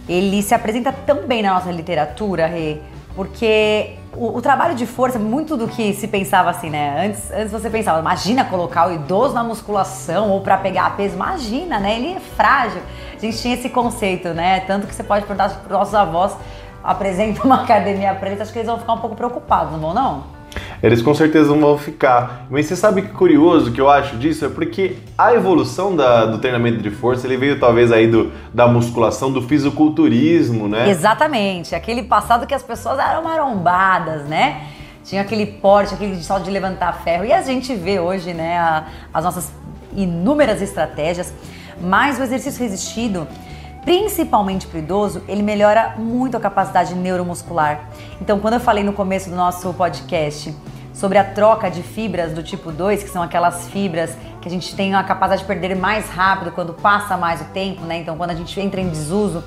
ele 0.07 0.41
se 0.41 0.55
apresenta 0.55 0.93
tão 0.93 1.27
bem 1.27 1.41
na 1.41 1.53
nossa 1.53 1.69
literatura, 1.69 2.47
Rê, 2.47 2.77
porque 3.13 3.97
o, 4.15 4.37
o, 4.37 4.41
trabalho 4.41 4.75
de 4.75 4.85
força, 4.85 5.17
muito 5.17 5.57
do 5.57 5.67
que 5.67 5.93
se 5.93 6.07
pensava 6.07 6.49
assim, 6.49 6.69
né? 6.69 7.05
Antes, 7.05 7.31
antes 7.31 7.51
você 7.51 7.69
pensava, 7.69 7.99
imagina 7.99 8.45
colocar 8.45 8.87
o 8.87 8.93
idoso 8.93 9.33
na 9.33 9.43
musculação 9.43 10.29
ou 10.29 10.41
para 10.41 10.57
pegar 10.57 10.95
peso, 10.95 11.15
imagina, 11.15 11.79
né? 11.79 11.97
Ele 11.97 12.13
é 12.13 12.19
frágil. 12.19 12.81
A 13.15 13.19
gente 13.19 13.37
tinha 13.39 13.55
esse 13.55 13.69
conceito, 13.69 14.29
né? 14.29 14.61
Tanto 14.61 14.87
que 14.87 14.93
você 14.93 15.03
pode 15.03 15.25
perguntar 15.25 15.49
para 15.49 15.65
os 15.65 15.71
nossos 15.71 15.95
avós, 15.95 16.35
apresenta 16.83 17.43
uma 17.43 17.61
academia 17.63 18.17
eles, 18.29 18.41
acho 18.41 18.51
que 18.51 18.59
eles 18.59 18.67
vão 18.67 18.79
ficar 18.79 18.93
um 18.93 18.99
pouco 18.99 19.15
preocupados, 19.15 19.73
não 19.73 19.79
vão 19.79 19.93
não? 19.93 20.32
Eles 20.83 21.01
com 21.01 21.15
certeza 21.15 21.47
não 21.47 21.61
vão 21.61 21.77
ficar. 21.77 22.45
Mas 22.49 22.65
você 22.65 22.75
sabe 22.75 23.03
que 23.03 23.07
curioso 23.07 23.71
que 23.71 23.79
eu 23.79 23.89
acho 23.89 24.17
disso? 24.17 24.43
É 24.43 24.49
porque 24.49 24.97
a 25.17 25.33
evolução 25.33 25.95
da, 25.95 26.25
do 26.25 26.39
treinamento 26.39 26.79
de 26.79 26.91
força, 26.91 27.25
ele 27.25 27.37
veio 27.37 27.57
talvez 27.57 27.89
aí 27.89 28.05
do, 28.05 28.33
da 28.53 28.67
musculação, 28.67 29.31
do 29.31 29.41
fisiculturismo, 29.41 30.67
né? 30.67 30.89
Exatamente, 30.89 31.73
aquele 31.73 32.03
passado 32.03 32.45
que 32.45 32.53
as 32.53 32.61
pessoas 32.61 32.99
eram 32.99 33.23
marombadas, 33.23 34.25
né? 34.25 34.67
Tinha 35.05 35.21
aquele 35.21 35.45
porte, 35.45 35.93
aquele 35.93 36.21
só 36.21 36.37
de 36.37 36.51
levantar 36.51 36.91
ferro. 37.01 37.23
E 37.23 37.31
a 37.31 37.41
gente 37.41 37.73
vê 37.73 38.01
hoje, 38.01 38.33
né, 38.33 38.57
a, 38.57 38.83
as 39.13 39.23
nossas 39.23 39.53
inúmeras 39.95 40.61
estratégias, 40.61 41.33
mas 41.81 42.19
o 42.19 42.23
exercício 42.23 42.61
resistido 42.61 43.25
principalmente 43.85 44.65
para 44.65 44.77
o 44.77 44.79
idoso, 44.79 45.21
ele 45.27 45.43
melhora 45.43 45.95
muito 45.97 46.37
a 46.37 46.39
capacidade 46.39 46.95
neuromuscular. 46.95 47.89
Então, 48.21 48.39
quando 48.39 48.53
eu 48.53 48.59
falei 48.59 48.81
no 48.81 48.93
começo 48.93 49.29
do 49.29 49.35
nosso 49.35 49.73
podcast 49.73 50.55
sobre 50.93 51.17
a 51.17 51.23
troca 51.23 51.69
de 51.69 51.81
fibras 51.81 52.33
do 52.33 52.43
tipo 52.43 52.71
2, 52.71 53.03
que 53.03 53.09
são 53.09 53.21
aquelas 53.21 53.67
fibras 53.69 54.15
que 54.41 54.47
a 54.47 54.51
gente 54.51 54.75
tem 54.75 54.93
a 54.93 55.03
capacidade 55.03 55.41
de 55.41 55.47
perder 55.47 55.75
mais 55.75 56.09
rápido 56.09 56.51
quando 56.51 56.73
passa 56.73 57.17
mais 57.17 57.41
o 57.41 57.45
tempo, 57.45 57.81
né? 57.81 57.97
Então, 57.97 58.15
quando 58.15 58.31
a 58.31 58.35
gente 58.35 58.59
entra 58.59 58.79
em 58.79 58.89
desuso, 58.89 59.43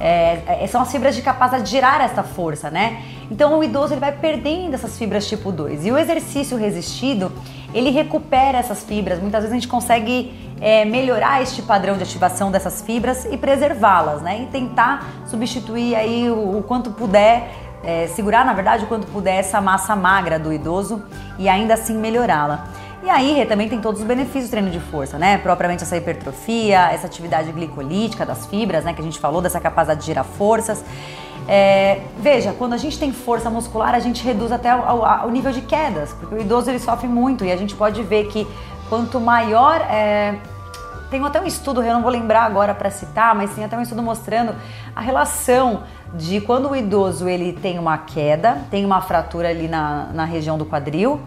é, 0.00 0.62
é, 0.62 0.66
são 0.66 0.82
as 0.82 0.90
fibras 0.90 1.14
de 1.14 1.22
capacidade 1.22 1.64
de 1.64 1.70
gerar 1.70 2.00
esta 2.00 2.22
força, 2.22 2.70
né? 2.70 3.02
Então 3.30 3.58
o 3.58 3.64
idoso 3.64 3.94
ele 3.94 4.00
vai 4.00 4.12
perdendo 4.12 4.74
essas 4.74 4.98
fibras 4.98 5.26
tipo 5.26 5.50
2. 5.50 5.86
E 5.86 5.92
o 5.92 5.98
exercício 5.98 6.56
resistido, 6.56 7.32
ele 7.72 7.90
recupera 7.90 8.58
essas 8.58 8.84
fibras. 8.84 9.20
Muitas 9.20 9.40
vezes 9.42 9.52
a 9.52 9.54
gente 9.54 9.68
consegue 9.68 10.32
é, 10.60 10.84
melhorar 10.84 11.42
este 11.42 11.62
padrão 11.62 11.96
de 11.96 12.02
ativação 12.02 12.50
dessas 12.50 12.82
fibras 12.82 13.24
e 13.24 13.36
preservá-las, 13.36 14.20
né? 14.20 14.42
E 14.42 14.46
tentar 14.46 15.06
substituir 15.26 15.94
aí 15.94 16.30
o, 16.30 16.58
o 16.58 16.62
quanto 16.62 16.90
puder, 16.90 17.48
é, 17.84 18.06
segurar 18.08 18.44
na 18.44 18.52
verdade 18.52 18.84
o 18.84 18.86
quanto 18.86 19.06
puder 19.06 19.36
essa 19.36 19.60
massa 19.60 19.94
magra 19.94 20.38
do 20.38 20.52
idoso 20.52 21.02
e 21.38 21.48
ainda 21.48 21.74
assim 21.74 21.96
melhorá-la. 21.96 22.66
E 23.02 23.10
aí 23.10 23.44
também 23.44 23.68
tem 23.68 23.80
todos 23.80 24.00
os 24.00 24.06
benefícios 24.06 24.46
do 24.48 24.50
treino 24.50 24.70
de 24.70 24.80
força, 24.80 25.18
né? 25.18 25.36
Propriamente 25.36 25.82
essa 25.82 25.94
hipertrofia, 25.94 26.90
essa 26.90 27.06
atividade 27.06 27.52
glicolítica 27.52 28.24
das 28.24 28.46
fibras, 28.46 28.82
né? 28.84 28.94
Que 28.94 29.02
a 29.02 29.04
gente 29.04 29.18
falou, 29.18 29.42
dessa 29.42 29.60
capacidade 29.60 30.00
de 30.00 30.06
gerar 30.06 30.24
forças. 30.24 30.82
É, 31.46 32.00
veja, 32.18 32.54
quando 32.54 32.72
a 32.72 32.78
gente 32.78 32.98
tem 32.98 33.12
força 33.12 33.50
muscular, 33.50 33.94
a 33.94 33.98
gente 33.98 34.24
reduz 34.24 34.50
até 34.50 34.74
o, 34.74 35.26
o, 35.26 35.30
nível 35.30 35.52
de 35.52 35.60
quedas, 35.60 36.14
porque 36.14 36.34
o 36.34 36.40
idoso 36.40 36.70
ele 36.70 36.78
sofre 36.78 37.06
muito 37.06 37.44
e 37.44 37.52
a 37.52 37.56
gente 37.56 37.74
pode 37.74 38.02
ver 38.02 38.28
que 38.28 38.46
quanto 38.88 39.20
maior. 39.20 39.82
É, 39.82 40.36
tem 41.14 41.24
até 41.24 41.40
um 41.40 41.46
estudo, 41.46 41.80
eu 41.80 41.94
não 41.94 42.02
vou 42.02 42.10
lembrar 42.10 42.42
agora 42.42 42.74
para 42.74 42.90
citar, 42.90 43.36
mas 43.36 43.54
tem 43.54 43.64
até 43.64 43.78
um 43.78 43.82
estudo 43.82 44.02
mostrando 44.02 44.52
a 44.96 45.00
relação 45.00 45.84
de 46.12 46.40
quando 46.40 46.68
o 46.68 46.74
idoso 46.74 47.28
ele 47.28 47.52
tem 47.52 47.78
uma 47.78 47.96
queda, 47.98 48.58
tem 48.68 48.84
uma 48.84 49.00
fratura 49.00 49.48
ali 49.48 49.68
na, 49.68 50.06
na 50.12 50.24
região 50.24 50.58
do 50.58 50.66
quadril 50.66 51.20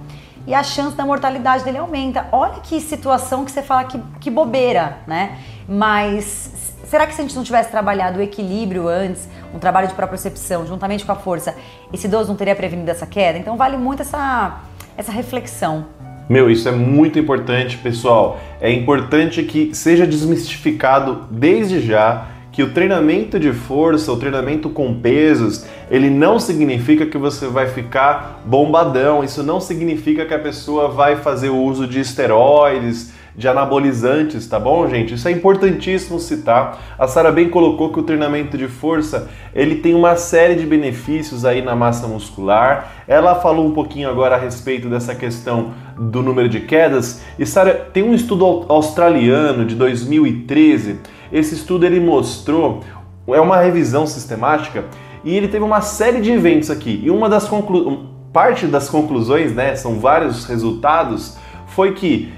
e 0.46 0.54
a 0.54 0.62
chance 0.62 0.94
da 0.94 1.06
mortalidade 1.06 1.64
dele 1.64 1.78
aumenta. 1.78 2.28
Olha 2.34 2.60
que 2.60 2.82
situação 2.82 3.46
que 3.46 3.52
você 3.52 3.62
fala 3.62 3.86
que, 3.86 3.98
que 4.20 4.30
bobeira, 4.30 4.98
né? 5.08 5.38
Mas 5.70 6.76
será 6.84 7.08
que 7.08 7.14
se 7.16 7.22
a 7.22 7.24
gente 7.24 7.38
não 7.38 7.44
tivesse 7.46 7.72
trabalhado 7.72 8.20
o 8.20 8.22
equilíbrio 8.22 8.90
antes, 8.90 9.30
um 9.54 9.60
trabalho 9.60 9.88
de 9.88 9.94
propriocepção, 9.94 10.68
juntamente 10.68 11.06
com 11.06 11.14
a 11.14 11.16
força, 11.16 11.56
esse 11.94 12.08
idoso 12.08 12.28
não 12.28 12.36
teria 12.36 12.56
prevenido 12.58 12.92
essa 12.92 13.06
queda? 13.06 13.40
Então 13.40 13.56
vale 13.56 13.78
muito 13.78 14.02
essa, 14.02 14.60
essa 14.98 15.14
reflexão. 15.14 15.86
Meu, 16.30 16.50
isso 16.50 16.68
é 16.68 16.72
muito 16.72 17.18
importante, 17.18 17.78
pessoal. 17.78 18.40
É 18.60 18.72
importante 18.72 19.44
que 19.44 19.74
seja 19.74 20.06
desmistificado 20.06 21.26
desde 21.32 21.80
já 21.80 22.28
que 22.52 22.64
o 22.64 22.72
treinamento 22.72 23.40
de 23.40 23.54
força, 23.54 24.12
o 24.12 24.18
treinamento 24.18 24.70
com 24.70 25.00
pesos, 25.00 25.64
ele 25.92 26.10
não 26.10 26.40
significa 26.40 27.06
que 27.06 27.18
você 27.18 27.46
vai 27.48 27.68
ficar 27.68 28.42
bombadão, 28.46 29.24
isso 29.24 29.44
não 29.44 29.62
significa 29.62 30.26
que 30.26 30.34
a 30.34 30.40
pessoa 30.40 30.88
vai 30.88 31.18
fazer 31.18 31.50
o 31.50 31.58
uso 31.58 31.86
de 31.86 32.00
esteroides, 32.00 33.14
de 33.38 33.48
anabolizantes, 33.48 34.48
tá 34.48 34.60
bom, 34.60 34.90
gente? 34.90 35.14
Isso 35.14 35.28
é 35.28 35.32
importantíssimo 35.32 36.20
citar. 36.20 36.96
A 36.98 37.08
Sara 37.08 37.32
bem 37.32 37.50
colocou 37.50 37.94
que 37.94 38.00
o 38.00 38.04
treinamento 38.04 38.58
de 38.58 38.68
força, 38.68 39.30
ele 39.54 39.76
tem 39.76 39.94
uma 39.94 40.16
série 40.16 40.56
de 40.56 40.66
benefícios 40.66 41.46
aí 41.46 41.62
na 41.62 41.76
massa 41.76 42.08
muscular. 42.08 43.04
Ela 43.08 43.36
falou 43.36 43.68
um 43.68 43.74
pouquinho 43.74 44.10
agora 44.10 44.36
a 44.36 44.40
respeito 44.40 44.90
dessa 44.90 45.14
questão 45.14 45.72
do 45.96 46.24
número 46.24 46.50
de 46.50 46.62
quedas. 46.62 47.22
E 47.38 47.46
Sara, 47.46 47.74
tem 47.94 48.02
um 48.02 48.14
estudo 48.14 48.66
australiano 48.68 49.66
de 49.66 49.76
2013 49.76 51.00
esse 51.32 51.56
estudo 51.56 51.86
ele 51.86 52.00
mostrou, 52.00 52.82
é 53.28 53.42
uma 53.42 53.58
revisão 53.58 54.08
sistemática 54.08 54.86
e 55.24 55.36
ele 55.36 55.48
teve 55.48 55.64
uma 55.64 55.82
série 55.82 56.22
de 56.22 56.32
eventos 56.32 56.70
aqui. 56.70 57.02
E 57.04 57.12
uma 57.12 57.28
das 57.28 57.48
conclu... 57.48 58.06
parte 58.32 58.66
das 58.66 58.90
conclusões, 58.90 59.54
né, 59.54 59.76
são 59.76 60.00
vários 60.00 60.46
resultados, 60.46 61.38
foi 61.68 61.94
que 61.94 62.32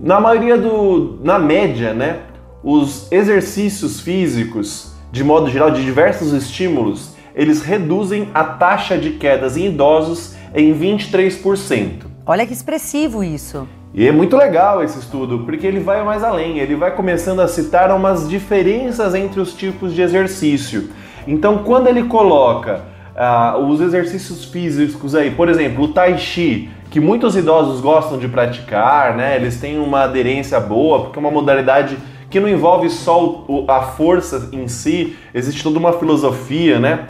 na 0.00 0.20
maioria 0.20 0.56
do 0.56 1.18
na 1.22 1.38
média, 1.38 1.92
né, 1.92 2.20
os 2.62 3.10
exercícios 3.10 4.00
físicos, 4.00 4.92
de 5.10 5.24
modo 5.24 5.50
geral, 5.50 5.70
de 5.70 5.84
diversos 5.84 6.32
estímulos, 6.32 7.14
eles 7.34 7.62
reduzem 7.62 8.28
a 8.34 8.44
taxa 8.44 8.96
de 8.96 9.10
quedas 9.10 9.56
em 9.56 9.66
idosos 9.66 10.34
em 10.54 10.74
23%. 10.74 12.04
Olha 12.26 12.46
que 12.46 12.52
expressivo 12.52 13.24
isso. 13.24 13.66
E 13.94 14.06
é 14.06 14.12
muito 14.12 14.36
legal 14.36 14.82
esse 14.82 14.98
estudo, 14.98 15.40
porque 15.40 15.66
ele 15.66 15.80
vai 15.80 16.02
mais 16.02 16.24
além, 16.24 16.58
ele 16.58 16.74
vai 16.74 16.94
começando 16.94 17.40
a 17.40 17.48
citar 17.48 17.94
umas 17.94 18.28
diferenças 18.28 19.14
entre 19.14 19.38
os 19.40 19.52
tipos 19.52 19.94
de 19.94 20.00
exercício. 20.00 20.88
Então, 21.26 21.58
quando 21.58 21.88
ele 21.88 22.04
coloca 22.04 22.80
uh, 23.14 23.58
os 23.66 23.80
exercícios 23.80 24.44
físicos 24.46 25.14
aí, 25.14 25.30
por 25.30 25.48
exemplo, 25.48 25.84
o 25.84 25.88
Tai 25.88 26.16
Chi, 26.16 26.70
que 26.92 27.00
muitos 27.00 27.34
idosos 27.34 27.80
gostam 27.80 28.18
de 28.18 28.28
praticar, 28.28 29.16
né? 29.16 29.34
Eles 29.34 29.58
têm 29.58 29.78
uma 29.78 30.02
aderência 30.02 30.60
boa, 30.60 31.04
porque 31.04 31.18
é 31.18 31.20
uma 31.20 31.30
modalidade 31.30 31.96
que 32.28 32.38
não 32.38 32.46
envolve 32.46 32.90
só 32.90 33.46
a 33.66 33.80
força 33.80 34.50
em 34.52 34.68
si, 34.68 35.16
existe 35.32 35.62
toda 35.62 35.78
uma 35.78 35.94
filosofia, 35.94 36.78
né? 36.78 37.06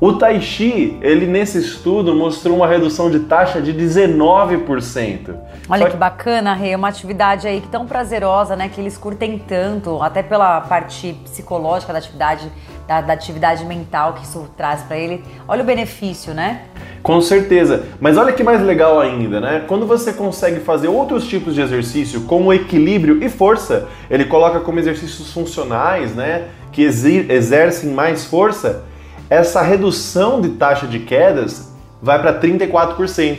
O 0.00 0.14
Tai 0.14 0.40
Chi, 0.40 0.98
ele 1.02 1.26
nesse 1.26 1.58
estudo 1.58 2.14
mostrou 2.14 2.56
uma 2.56 2.66
redução 2.66 3.10
de 3.10 3.20
taxa 3.20 3.60
de 3.60 3.74
19%. 3.74 5.34
Olha 5.68 5.84
que... 5.84 5.90
que 5.90 5.96
bacana, 5.98 6.54
Rei, 6.54 6.72
é 6.72 6.76
uma 6.76 6.88
atividade 6.88 7.46
aí 7.46 7.62
tão 7.70 7.84
prazerosa, 7.86 8.56
né, 8.56 8.70
que 8.70 8.80
eles 8.80 8.96
curtem 8.96 9.38
tanto, 9.38 10.02
até 10.02 10.22
pela 10.22 10.62
parte 10.62 11.14
psicológica 11.24 11.92
da 11.92 11.98
atividade, 11.98 12.50
da, 12.90 13.00
da 13.00 13.12
atividade 13.12 13.64
mental 13.64 14.14
que 14.14 14.24
isso 14.24 14.50
traz 14.56 14.82
para 14.82 14.98
ele. 14.98 15.22
Olha 15.46 15.62
o 15.62 15.64
benefício, 15.64 16.34
né? 16.34 16.62
Com 17.04 17.20
certeza. 17.20 17.84
Mas 18.00 18.16
olha 18.16 18.32
que 18.32 18.42
mais 18.42 18.60
legal 18.60 18.98
ainda, 18.98 19.40
né? 19.40 19.62
Quando 19.68 19.86
você 19.86 20.12
consegue 20.12 20.58
fazer 20.58 20.88
outros 20.88 21.24
tipos 21.28 21.54
de 21.54 21.60
exercício 21.60 22.22
como 22.22 22.52
equilíbrio 22.52 23.22
e 23.22 23.28
força, 23.28 23.86
ele 24.10 24.24
coloca 24.24 24.58
como 24.58 24.80
exercícios 24.80 25.32
funcionais, 25.32 26.16
né, 26.16 26.48
que 26.72 26.82
exercem 26.82 27.90
mais 27.90 28.24
força, 28.24 28.82
essa 29.28 29.62
redução 29.62 30.40
de 30.40 30.48
taxa 30.50 30.88
de 30.88 30.98
quedas 30.98 31.72
vai 32.02 32.20
para 32.20 32.40
34%. 32.40 33.38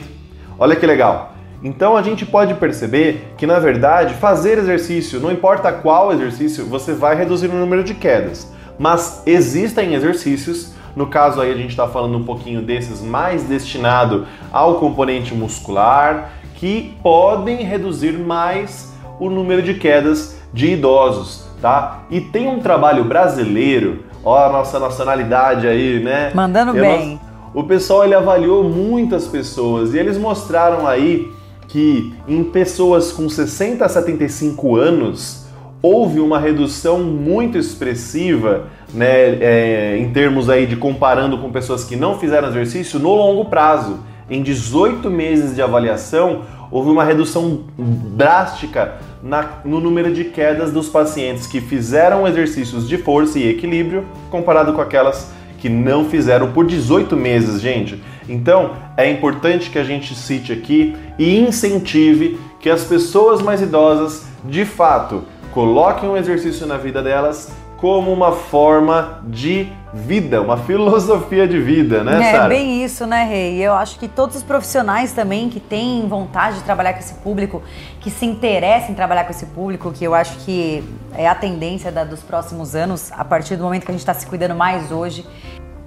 Olha 0.58 0.77
que 0.77 0.86
legal. 0.86 1.34
Então 1.62 1.98
a 1.98 2.01
gente 2.01 2.25
pode 2.25 2.53
perceber 2.53 3.34
que 3.38 3.46
na 3.46 3.60
verdade 3.60 4.13
fazer 4.13 4.58
exercício, 4.58 5.20
não 5.20 5.29
importa 5.29 5.74
qual 5.74 6.13
exercício, 6.13 6.65
você 6.65 6.93
vai 6.93 7.15
reduzir 7.17 7.48
o 7.48 7.53
número 7.53 7.84
de 7.84 7.93
quedas. 7.93 8.50
Mas 8.81 9.21
existem 9.27 9.93
exercícios, 9.93 10.73
no 10.95 11.05
caso 11.05 11.39
aí 11.39 11.51
a 11.51 11.55
gente 11.55 11.69
está 11.69 11.88
falando 11.88 12.17
um 12.17 12.23
pouquinho 12.23 12.61
desses 12.61 13.00
mais 13.00 13.43
destinado 13.43 14.25
ao 14.51 14.75
componente 14.75 15.35
muscular, 15.35 16.31
que 16.55 16.95
podem 17.03 17.57
reduzir 17.57 18.17
mais 18.17 18.91
o 19.19 19.29
número 19.29 19.61
de 19.61 19.75
quedas 19.75 20.41
de 20.51 20.71
idosos, 20.71 21.45
tá? 21.61 22.05
E 22.09 22.19
tem 22.19 22.47
um 22.47 22.59
trabalho 22.59 23.03
brasileiro 23.03 24.11
Ó 24.23 24.38
a 24.38 24.51
nossa 24.51 24.79
nacionalidade 24.79 25.67
aí, 25.67 26.00
né? 26.00 26.31
Mandando 26.33 26.73
bem. 26.73 27.19
o 27.53 27.63
pessoal 27.63 28.03
ele 28.03 28.13
avaliou 28.13 28.63
muitas 28.63 29.27
pessoas 29.27 29.93
e 29.93 29.97
eles 29.97 30.17
mostraram 30.17 30.88
aí 30.88 31.31
que 31.67 32.13
em 32.27 32.43
pessoas 32.43 33.11
com 33.11 33.27
60 33.27 33.83
a 33.83 33.89
75 33.89 34.75
anos 34.75 35.40
houve 35.81 36.19
uma 36.19 36.39
redução 36.39 37.00
muito 37.00 37.57
expressiva, 37.57 38.67
né, 38.93 39.38
é, 39.41 39.97
em 39.97 40.11
termos 40.11 40.50
aí 40.50 40.65
de 40.65 40.75
comparando 40.75 41.38
com 41.38 41.51
pessoas 41.51 41.83
que 41.83 41.95
não 41.95 42.19
fizeram 42.19 42.50
exercício 42.50 43.00
no 43.00 43.13
longo 43.15 43.45
prazo. 43.45 44.00
Em 44.29 44.41
18 44.41 45.09
meses 45.09 45.55
de 45.55 45.61
avaliação, 45.61 46.43
houve 46.69 46.89
uma 46.89 47.03
redução 47.03 47.61
drástica 47.77 48.93
na, 49.21 49.59
no 49.65 49.79
número 49.79 50.13
de 50.13 50.25
quedas 50.25 50.71
dos 50.71 50.88
pacientes 50.88 51.47
que 51.47 51.59
fizeram 51.59 52.27
exercícios 52.27 52.88
de 52.88 52.97
força 52.97 53.38
e 53.38 53.50
equilíbrio 53.50 54.05
comparado 54.29 54.73
com 54.73 54.81
aquelas 54.81 55.31
que 55.57 55.69
não 55.69 56.05
fizeram 56.05 56.51
por 56.51 56.65
18 56.65 57.15
meses, 57.15 57.61
gente. 57.61 58.01
Então, 58.27 58.71
é 58.97 59.09
importante 59.09 59.69
que 59.69 59.77
a 59.77 59.83
gente 59.83 60.15
cite 60.15 60.51
aqui 60.51 60.95
e 61.19 61.38
incentive 61.39 62.39
que 62.59 62.69
as 62.69 62.83
pessoas 62.83 63.41
mais 63.41 63.61
idosas, 63.61 64.25
de 64.45 64.65
fato, 64.65 65.23
coloquem 65.53 66.10
o 66.10 66.13
um 66.13 66.17
exercício 66.17 66.65
na 66.65 66.77
vida 66.77 67.01
delas 67.01 67.51
como 67.81 68.13
uma 68.13 68.31
forma 68.31 69.20
de 69.24 69.74
vida, 69.91 70.39
uma 70.39 70.55
filosofia 70.65 71.48
de 71.48 71.60
vida, 71.60 72.03
né, 72.03 72.29
é, 72.29 72.31
Sarah? 72.31 72.46
É 72.46 72.50
bem 72.50 72.84
isso, 72.84 73.08
né, 73.08 73.24
Rei? 73.24 73.55
Eu 73.60 73.74
acho 73.74 73.98
que 73.98 74.08
todos 74.08 74.36
os 74.36 74.43
profissionais 74.43 75.13
também 75.13 75.50
que 75.50 75.60
têm 75.60 76.08
vontade 76.08 76.58
de 76.58 76.63
trabalhar 76.63 76.93
com 76.93 77.00
esse 77.00 77.15
público, 77.15 77.63
que 78.00 78.12
se 78.12 78.24
interessam 78.24 78.91
em 78.91 78.93
trabalhar 78.93 79.24
com 79.24 79.31
esse 79.31 79.48
público, 79.48 79.91
que 79.91 80.03
eu 80.03 80.13
acho 80.13 80.38
que 80.46 80.84
é 81.15 81.27
a 81.27 81.34
tendência 81.34 81.91
da, 81.91 82.03
dos 82.03 82.22
próximos 82.22 82.75
anos, 82.75 83.12
a 83.13 83.25
partir 83.25 83.55
do 83.55 83.63
momento 83.63 83.84
que 83.84 83.91
a 83.91 83.93
gente 83.93 84.01
está 84.01 84.13
se 84.13 84.27
cuidando 84.27 84.53
mais 84.53 84.91
hoje. 84.91 85.25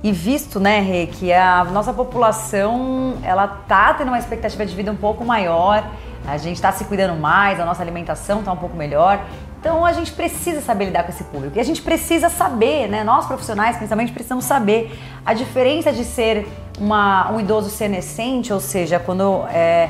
E 0.03 0.11
visto, 0.11 0.59
né, 0.59 0.81
Rê, 0.81 1.07
que 1.07 1.33
a 1.33 1.65
nossa 1.65 1.93
população, 1.93 3.15
ela 3.23 3.47
tá 3.47 3.95
tendo 3.95 4.09
uma 4.09 4.19
expectativa 4.19 4.67
de 4.67 4.75
vida 4.75 4.91
um 4.91 4.97
pouco 4.97 5.25
maior, 5.25 5.83
a 6.27 6.39
gente 6.39 6.57
está 6.57 6.73
se 6.73 6.85
cuidando 6.85 7.21
mais, 7.21 7.61
a 7.61 7.65
nossa 7.65 7.83
alimentação 7.83 8.41
está 8.41 8.51
um 8.51 8.57
pouco 8.57 8.77
melhor. 8.77 9.21
Então 9.65 9.83
a 9.83 9.95
gente 9.95 10.13
precisa 10.13 10.61
saber 10.61 10.85
lidar 10.85 11.05
com 11.05 11.09
esse 11.09 11.25
público. 11.25 11.57
E 11.57 11.61
a 11.61 11.65
gente 11.65 11.81
precisa 11.81 12.29
saber, 12.29 12.87
né? 12.87 13.03
Nós 13.03 13.25
profissionais, 13.25 13.77
principalmente, 13.77 14.13
precisamos 14.13 14.45
saber 14.45 14.93
a 15.25 15.33
diferença 15.33 15.91
de 15.91 16.05
ser 16.05 16.47
uma, 16.79 17.33
um 17.33 17.41
idoso 17.41 17.71
senescente, 17.71 18.53
ou 18.53 18.61
seja, 18.61 18.99
quando 18.99 19.43
é, 19.49 19.89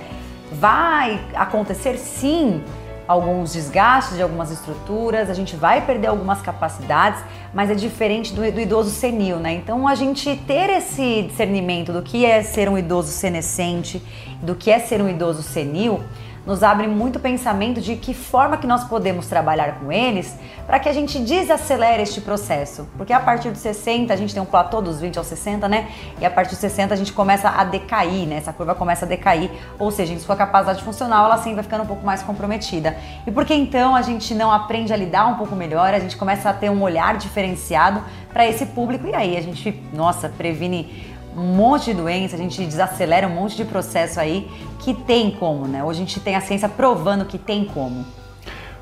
vai 0.53 1.21
acontecer 1.35 1.97
sim 1.97 2.63
alguns 3.09 3.53
desgastes 3.53 4.17
de 4.17 4.23
algumas 4.23 4.53
estruturas, 4.53 5.29
a 5.29 5.35
gente 5.35 5.57
vai 5.57 5.85
perder 5.85 6.07
algumas 6.07 6.41
capacidades, 6.41 7.21
mas 7.53 7.69
é 7.69 7.75
diferente 7.75 8.33
do, 8.33 8.43
do, 8.53 8.61
idoso 8.61 8.91
senil, 8.91 9.39
né? 9.39 9.55
Então 9.55 9.89
a 9.89 9.97
gente 9.97 10.37
ter 10.47 10.71
esse 10.71 11.23
discernimento 11.23 11.93
do 11.93 12.01
que 12.01 12.25
é 12.25 12.45
ser 12.45 12.69
um 12.69 12.79
idoso 12.79 13.11
senescente, 13.11 14.01
do 14.41 14.55
que 14.55 14.71
é 14.71 14.79
ser 14.79 15.03
um 15.03 15.09
idoso 15.09 15.43
senil, 15.43 16.01
nos 16.47 16.63
abre 16.63 16.87
muito 16.87 17.19
pensamento 17.19 17.81
de 17.81 17.97
que 17.97 18.13
forma 18.13 18.57
que 18.57 18.67
nós 18.67 18.85
podemos 18.85 19.27
trabalhar 19.27 19.79
com 19.79 19.91
eles 19.91 20.37
para 20.67 20.79
que 20.79 20.89
a 20.89 20.93
gente 20.93 21.19
desacelere 21.19 22.03
este 22.03 22.21
processo. 22.21 22.89
Porque 22.97 23.13
a 23.13 23.21
partir 23.21 23.51
dos 23.51 23.61
60 23.61 24.13
a 24.13 24.17
gente 24.17 24.35
tem 24.35 24.43
um 24.43 24.47
platô 24.47 24.81
dos 24.81 25.01
20 25.01 25.19
aos 25.19 25.27
60, 25.27 25.69
né? 25.69 25.89
E 26.21 26.25
a 26.25 26.31
partir 26.31 26.51
dos 26.51 26.59
60 26.59 26.93
a 26.93 26.97
gente 26.97 27.13
começa 27.13 27.49
a 27.49 27.65
decair, 27.65 28.27
né? 28.27 28.37
Essa 28.37 28.53
curva 28.53 28.75
começa 28.75 29.05
a 29.05 29.09
decair, 29.09 29.51
ou 29.79 29.91
seja, 29.91 30.13
em 30.13 30.19
sua 30.19 30.37
capacidade 30.37 30.83
funcional 30.83 31.27
ela 31.27 31.39
sempre 31.39 31.55
vai 31.55 31.65
ficando 31.65 31.85
um 31.85 31.87
pouco 31.87 32.05
mais 32.05 32.23
comprometida. 32.23 32.97
E 33.27 33.31
por 33.31 33.45
que 33.45 33.55
então 33.55 33.95
a 33.95 34.03
gente 34.03 34.35
não 34.35 34.53
aprende 34.53 34.93
a 34.93 34.97
lidar 34.97 35.27
um 35.27 35.35
pouco 35.35 35.57
melhor, 35.57 35.95
a 35.95 35.99
gente 35.99 36.17
começa 36.17 36.51
a 36.51 36.53
ter 36.53 36.71
um 36.71 36.83
olhar 36.83 37.17
diferenciado 37.17 38.03
para 38.33 38.47
esse 38.47 38.67
público 38.67 39.07
e 39.07 39.15
aí 39.15 39.37
a 39.37 39.41
gente, 39.41 39.83
nossa, 39.93 40.29
previne 40.29 41.14
um 41.37 41.55
monte 41.55 41.87
de 41.87 41.95
doença, 41.95 42.37
a 42.37 42.39
gente 42.39 42.65
desacelera 42.65 43.27
um 43.27 43.35
monte 43.35 43.57
de 43.57 43.65
processo 43.65 44.21
aí 44.21 44.49
que 44.79 44.95
tem 44.95 45.31
como, 45.31 45.67
né? 45.67 45.83
Hoje 45.83 46.03
a 46.03 46.05
gente 46.05 46.21
tem 46.21 46.37
a 46.37 46.41
ciência 46.41 46.69
provando 46.69 47.25
que 47.25 47.39
tem 47.39 47.65
como. 47.65 48.05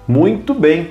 Muito 0.07 0.53
bem. 0.53 0.91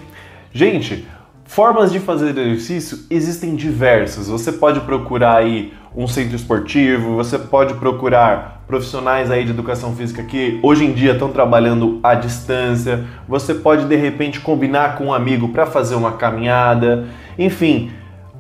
Gente, 0.53 1.08
formas 1.46 1.91
de 1.91 2.00
fazer 2.00 2.30
exercício 2.30 3.00
existem 3.10 3.56
diversas. 3.56 4.27
Você 4.27 4.51
pode 4.51 4.80
procurar 4.82 5.38
aí 5.38 5.74
um 5.96 6.08
centro 6.08 6.36
esportivo, 6.36 7.15
você 7.15 7.38
pode 7.38 7.74
procurar 7.74 8.63
profissionais 8.65 9.30
aí 9.30 9.44
de 9.44 9.51
educação 9.51 9.94
física 9.94 10.24
que 10.24 10.60
hoje 10.63 10.86
em 10.86 10.94
dia 10.94 11.12
estão 11.12 11.30
trabalhando 11.30 12.00
à 12.01 12.15
distância. 12.15 13.06
Você 13.27 13.53
pode 13.53 13.86
de 13.86 13.96
repente 13.98 14.39
combinar 14.39 14.98
com 14.98 15.08
um 15.08 15.13
amigo 15.13 15.50
para 15.50 15.65
fazer 15.65 15.96
uma 15.96 16.13
caminhada. 16.13 17.08
Enfim, 17.38 17.91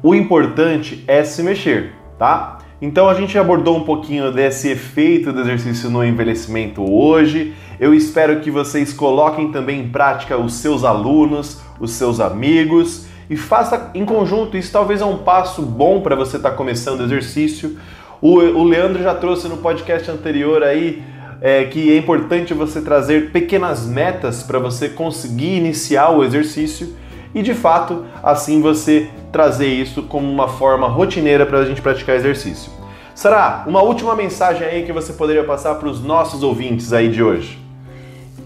o 0.01 0.15
importante 0.15 1.03
é 1.07 1.23
se 1.23 1.43
mexer, 1.43 1.93
tá? 2.17 2.59
Então 2.81 3.07
a 3.07 3.13
gente 3.13 3.37
abordou 3.37 3.77
um 3.77 3.83
pouquinho 3.83 4.31
desse 4.31 4.69
efeito 4.69 5.31
do 5.31 5.41
exercício 5.41 5.87
no 5.87 6.03
envelhecimento 6.03 6.81
hoje. 6.81 7.53
Eu 7.79 7.93
espero 7.93 8.39
que 8.39 8.49
vocês 8.49 8.91
coloquem 8.91 9.51
também 9.51 9.81
em 9.81 9.89
prática 9.89 10.35
os 10.35 10.55
seus 10.55 10.83
alunos, 10.83 11.61
os 11.79 11.91
seus 11.91 12.19
amigos 12.19 13.05
e 13.29 13.37
faça 13.37 13.91
em 13.93 14.03
conjunto. 14.03 14.57
Isso 14.57 14.71
talvez 14.71 14.99
é 14.99 15.05
um 15.05 15.19
passo 15.19 15.61
bom 15.61 16.01
para 16.01 16.15
você 16.15 16.37
estar 16.37 16.49
tá 16.49 16.55
começando 16.55 17.01
o 17.01 17.03
exercício. 17.03 17.77
O, 18.19 18.39
o, 18.39 18.63
Leandro 18.63 19.03
já 19.03 19.13
trouxe 19.13 19.47
no 19.47 19.57
podcast 19.57 20.09
anterior 20.09 20.63
aí 20.63 21.03
é, 21.39 21.65
que 21.65 21.91
é 21.91 21.97
importante 21.97 22.51
você 22.51 22.81
trazer 22.81 23.31
pequenas 23.31 23.85
metas 23.85 24.41
para 24.41 24.57
você 24.57 24.89
conseguir 24.89 25.55
iniciar 25.55 26.09
o 26.09 26.23
exercício 26.23 26.95
e 27.33 27.41
de 27.41 27.53
fato 27.53 28.05
assim 28.23 28.61
você 28.61 29.09
trazer 29.31 29.67
isso 29.67 30.03
como 30.03 30.29
uma 30.29 30.47
forma 30.47 30.87
rotineira 30.87 31.45
para 31.45 31.59
a 31.59 31.65
gente 31.65 31.81
praticar 31.81 32.15
exercício. 32.15 32.71
Sara, 33.13 33.63
uma 33.67 33.81
última 33.81 34.15
mensagem 34.15 34.65
aí 34.65 34.85
que 34.85 34.91
você 34.91 35.13
poderia 35.13 35.43
passar 35.43 35.75
para 35.75 35.87
os 35.87 36.03
nossos 36.03 36.43
ouvintes 36.43 36.91
aí 36.93 37.09
de 37.09 37.21
hoje. 37.21 37.59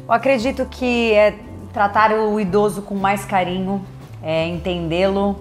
Eu 0.08 0.13
acredito 0.13 0.65
que 0.65 1.13
é 1.13 1.36
tratar 1.74 2.12
o 2.12 2.39
idoso 2.39 2.82
com 2.82 2.96
mais 2.96 3.25
carinho, 3.25 3.84
é 4.22 4.48
entendê-lo 4.48 5.39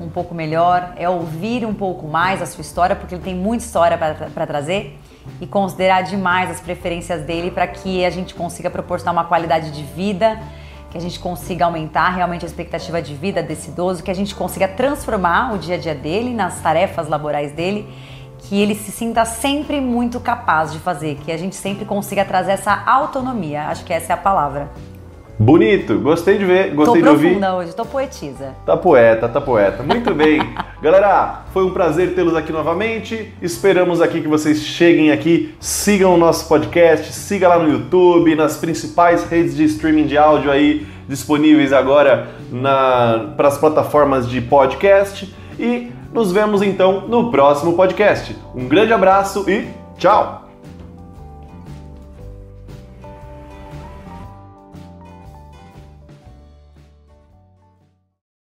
um 0.00 0.08
pouco 0.08 0.34
melhor, 0.34 0.92
é 0.96 1.08
ouvir 1.08 1.64
um 1.64 1.74
pouco 1.74 2.06
mais 2.06 2.42
a 2.42 2.46
sua 2.46 2.60
história, 2.60 2.94
porque 2.94 3.14
ele 3.14 3.22
tem 3.22 3.34
muita 3.34 3.64
história 3.64 3.96
para 3.96 4.46
trazer, 4.46 4.98
e 5.40 5.46
considerar 5.46 6.02
demais 6.02 6.50
as 6.50 6.60
preferências 6.60 7.22
dele 7.22 7.50
para 7.50 7.66
que 7.66 8.04
a 8.04 8.10
gente 8.10 8.34
consiga 8.34 8.70
proporcionar 8.70 9.14
uma 9.14 9.24
qualidade 9.24 9.70
de 9.70 9.82
vida 9.82 10.38
que 10.96 10.98
a 10.98 11.08
gente 11.08 11.20
consiga 11.20 11.66
aumentar 11.66 12.08
realmente 12.08 12.44
a 12.44 12.48
expectativa 12.48 13.02
de 13.02 13.14
vida 13.14 13.42
desse 13.42 13.68
idoso, 13.68 14.02
que 14.02 14.10
a 14.10 14.14
gente 14.14 14.34
consiga 14.34 14.66
transformar 14.66 15.54
o 15.54 15.58
dia 15.58 15.74
a 15.74 15.78
dia 15.78 15.94
dele 15.94 16.32
nas 16.32 16.60
tarefas 16.60 17.06
laborais 17.06 17.52
dele, 17.52 17.86
que 18.38 18.58
ele 18.60 18.74
se 18.74 18.90
sinta 18.90 19.24
sempre 19.26 19.80
muito 19.80 20.18
capaz 20.18 20.72
de 20.72 20.78
fazer, 20.78 21.16
que 21.16 21.30
a 21.30 21.36
gente 21.36 21.54
sempre 21.54 21.84
consiga 21.84 22.24
trazer 22.24 22.52
essa 22.52 22.82
autonomia. 22.86 23.68
Acho 23.68 23.84
que 23.84 23.92
essa 23.92 24.12
é 24.12 24.14
a 24.14 24.16
palavra. 24.16 24.70
Bonito, 25.38 25.98
gostei 25.98 26.38
de 26.38 26.44
ver, 26.46 26.74
gostei 26.74 27.02
tô 27.02 27.08
de 27.08 27.12
ouvir. 27.12 27.38
Tô 27.38 27.46
hoje, 27.56 27.74
tô 27.74 27.84
poetisa. 27.84 28.54
Tá 28.64 28.74
poeta, 28.76 29.28
tá 29.28 29.40
poeta. 29.40 29.82
Muito 29.82 30.14
bem. 30.14 30.40
Galera, 30.80 31.42
foi 31.52 31.64
um 31.64 31.70
prazer 31.70 32.14
tê-los 32.14 32.34
aqui 32.34 32.52
novamente. 32.52 33.34
Esperamos 33.42 34.00
aqui 34.00 34.22
que 34.22 34.28
vocês 34.28 34.60
cheguem 34.62 35.10
aqui, 35.10 35.54
sigam 35.60 36.14
o 36.14 36.16
nosso 36.16 36.48
podcast, 36.48 37.12
siga 37.12 37.48
lá 37.48 37.58
no 37.58 37.70
YouTube, 37.70 38.34
nas 38.34 38.56
principais 38.56 39.24
redes 39.24 39.54
de 39.54 39.64
streaming 39.64 40.06
de 40.06 40.16
áudio 40.16 40.50
aí 40.50 40.86
disponíveis 41.06 41.72
agora 41.72 42.28
para 43.36 43.48
as 43.48 43.58
plataformas 43.58 44.28
de 44.28 44.40
podcast 44.40 45.34
e 45.58 45.92
nos 46.12 46.32
vemos 46.32 46.62
então 46.62 47.06
no 47.08 47.30
próximo 47.30 47.74
podcast. 47.74 48.34
Um 48.54 48.66
grande 48.66 48.92
abraço 48.92 49.44
e 49.48 49.66
tchau! 49.98 50.45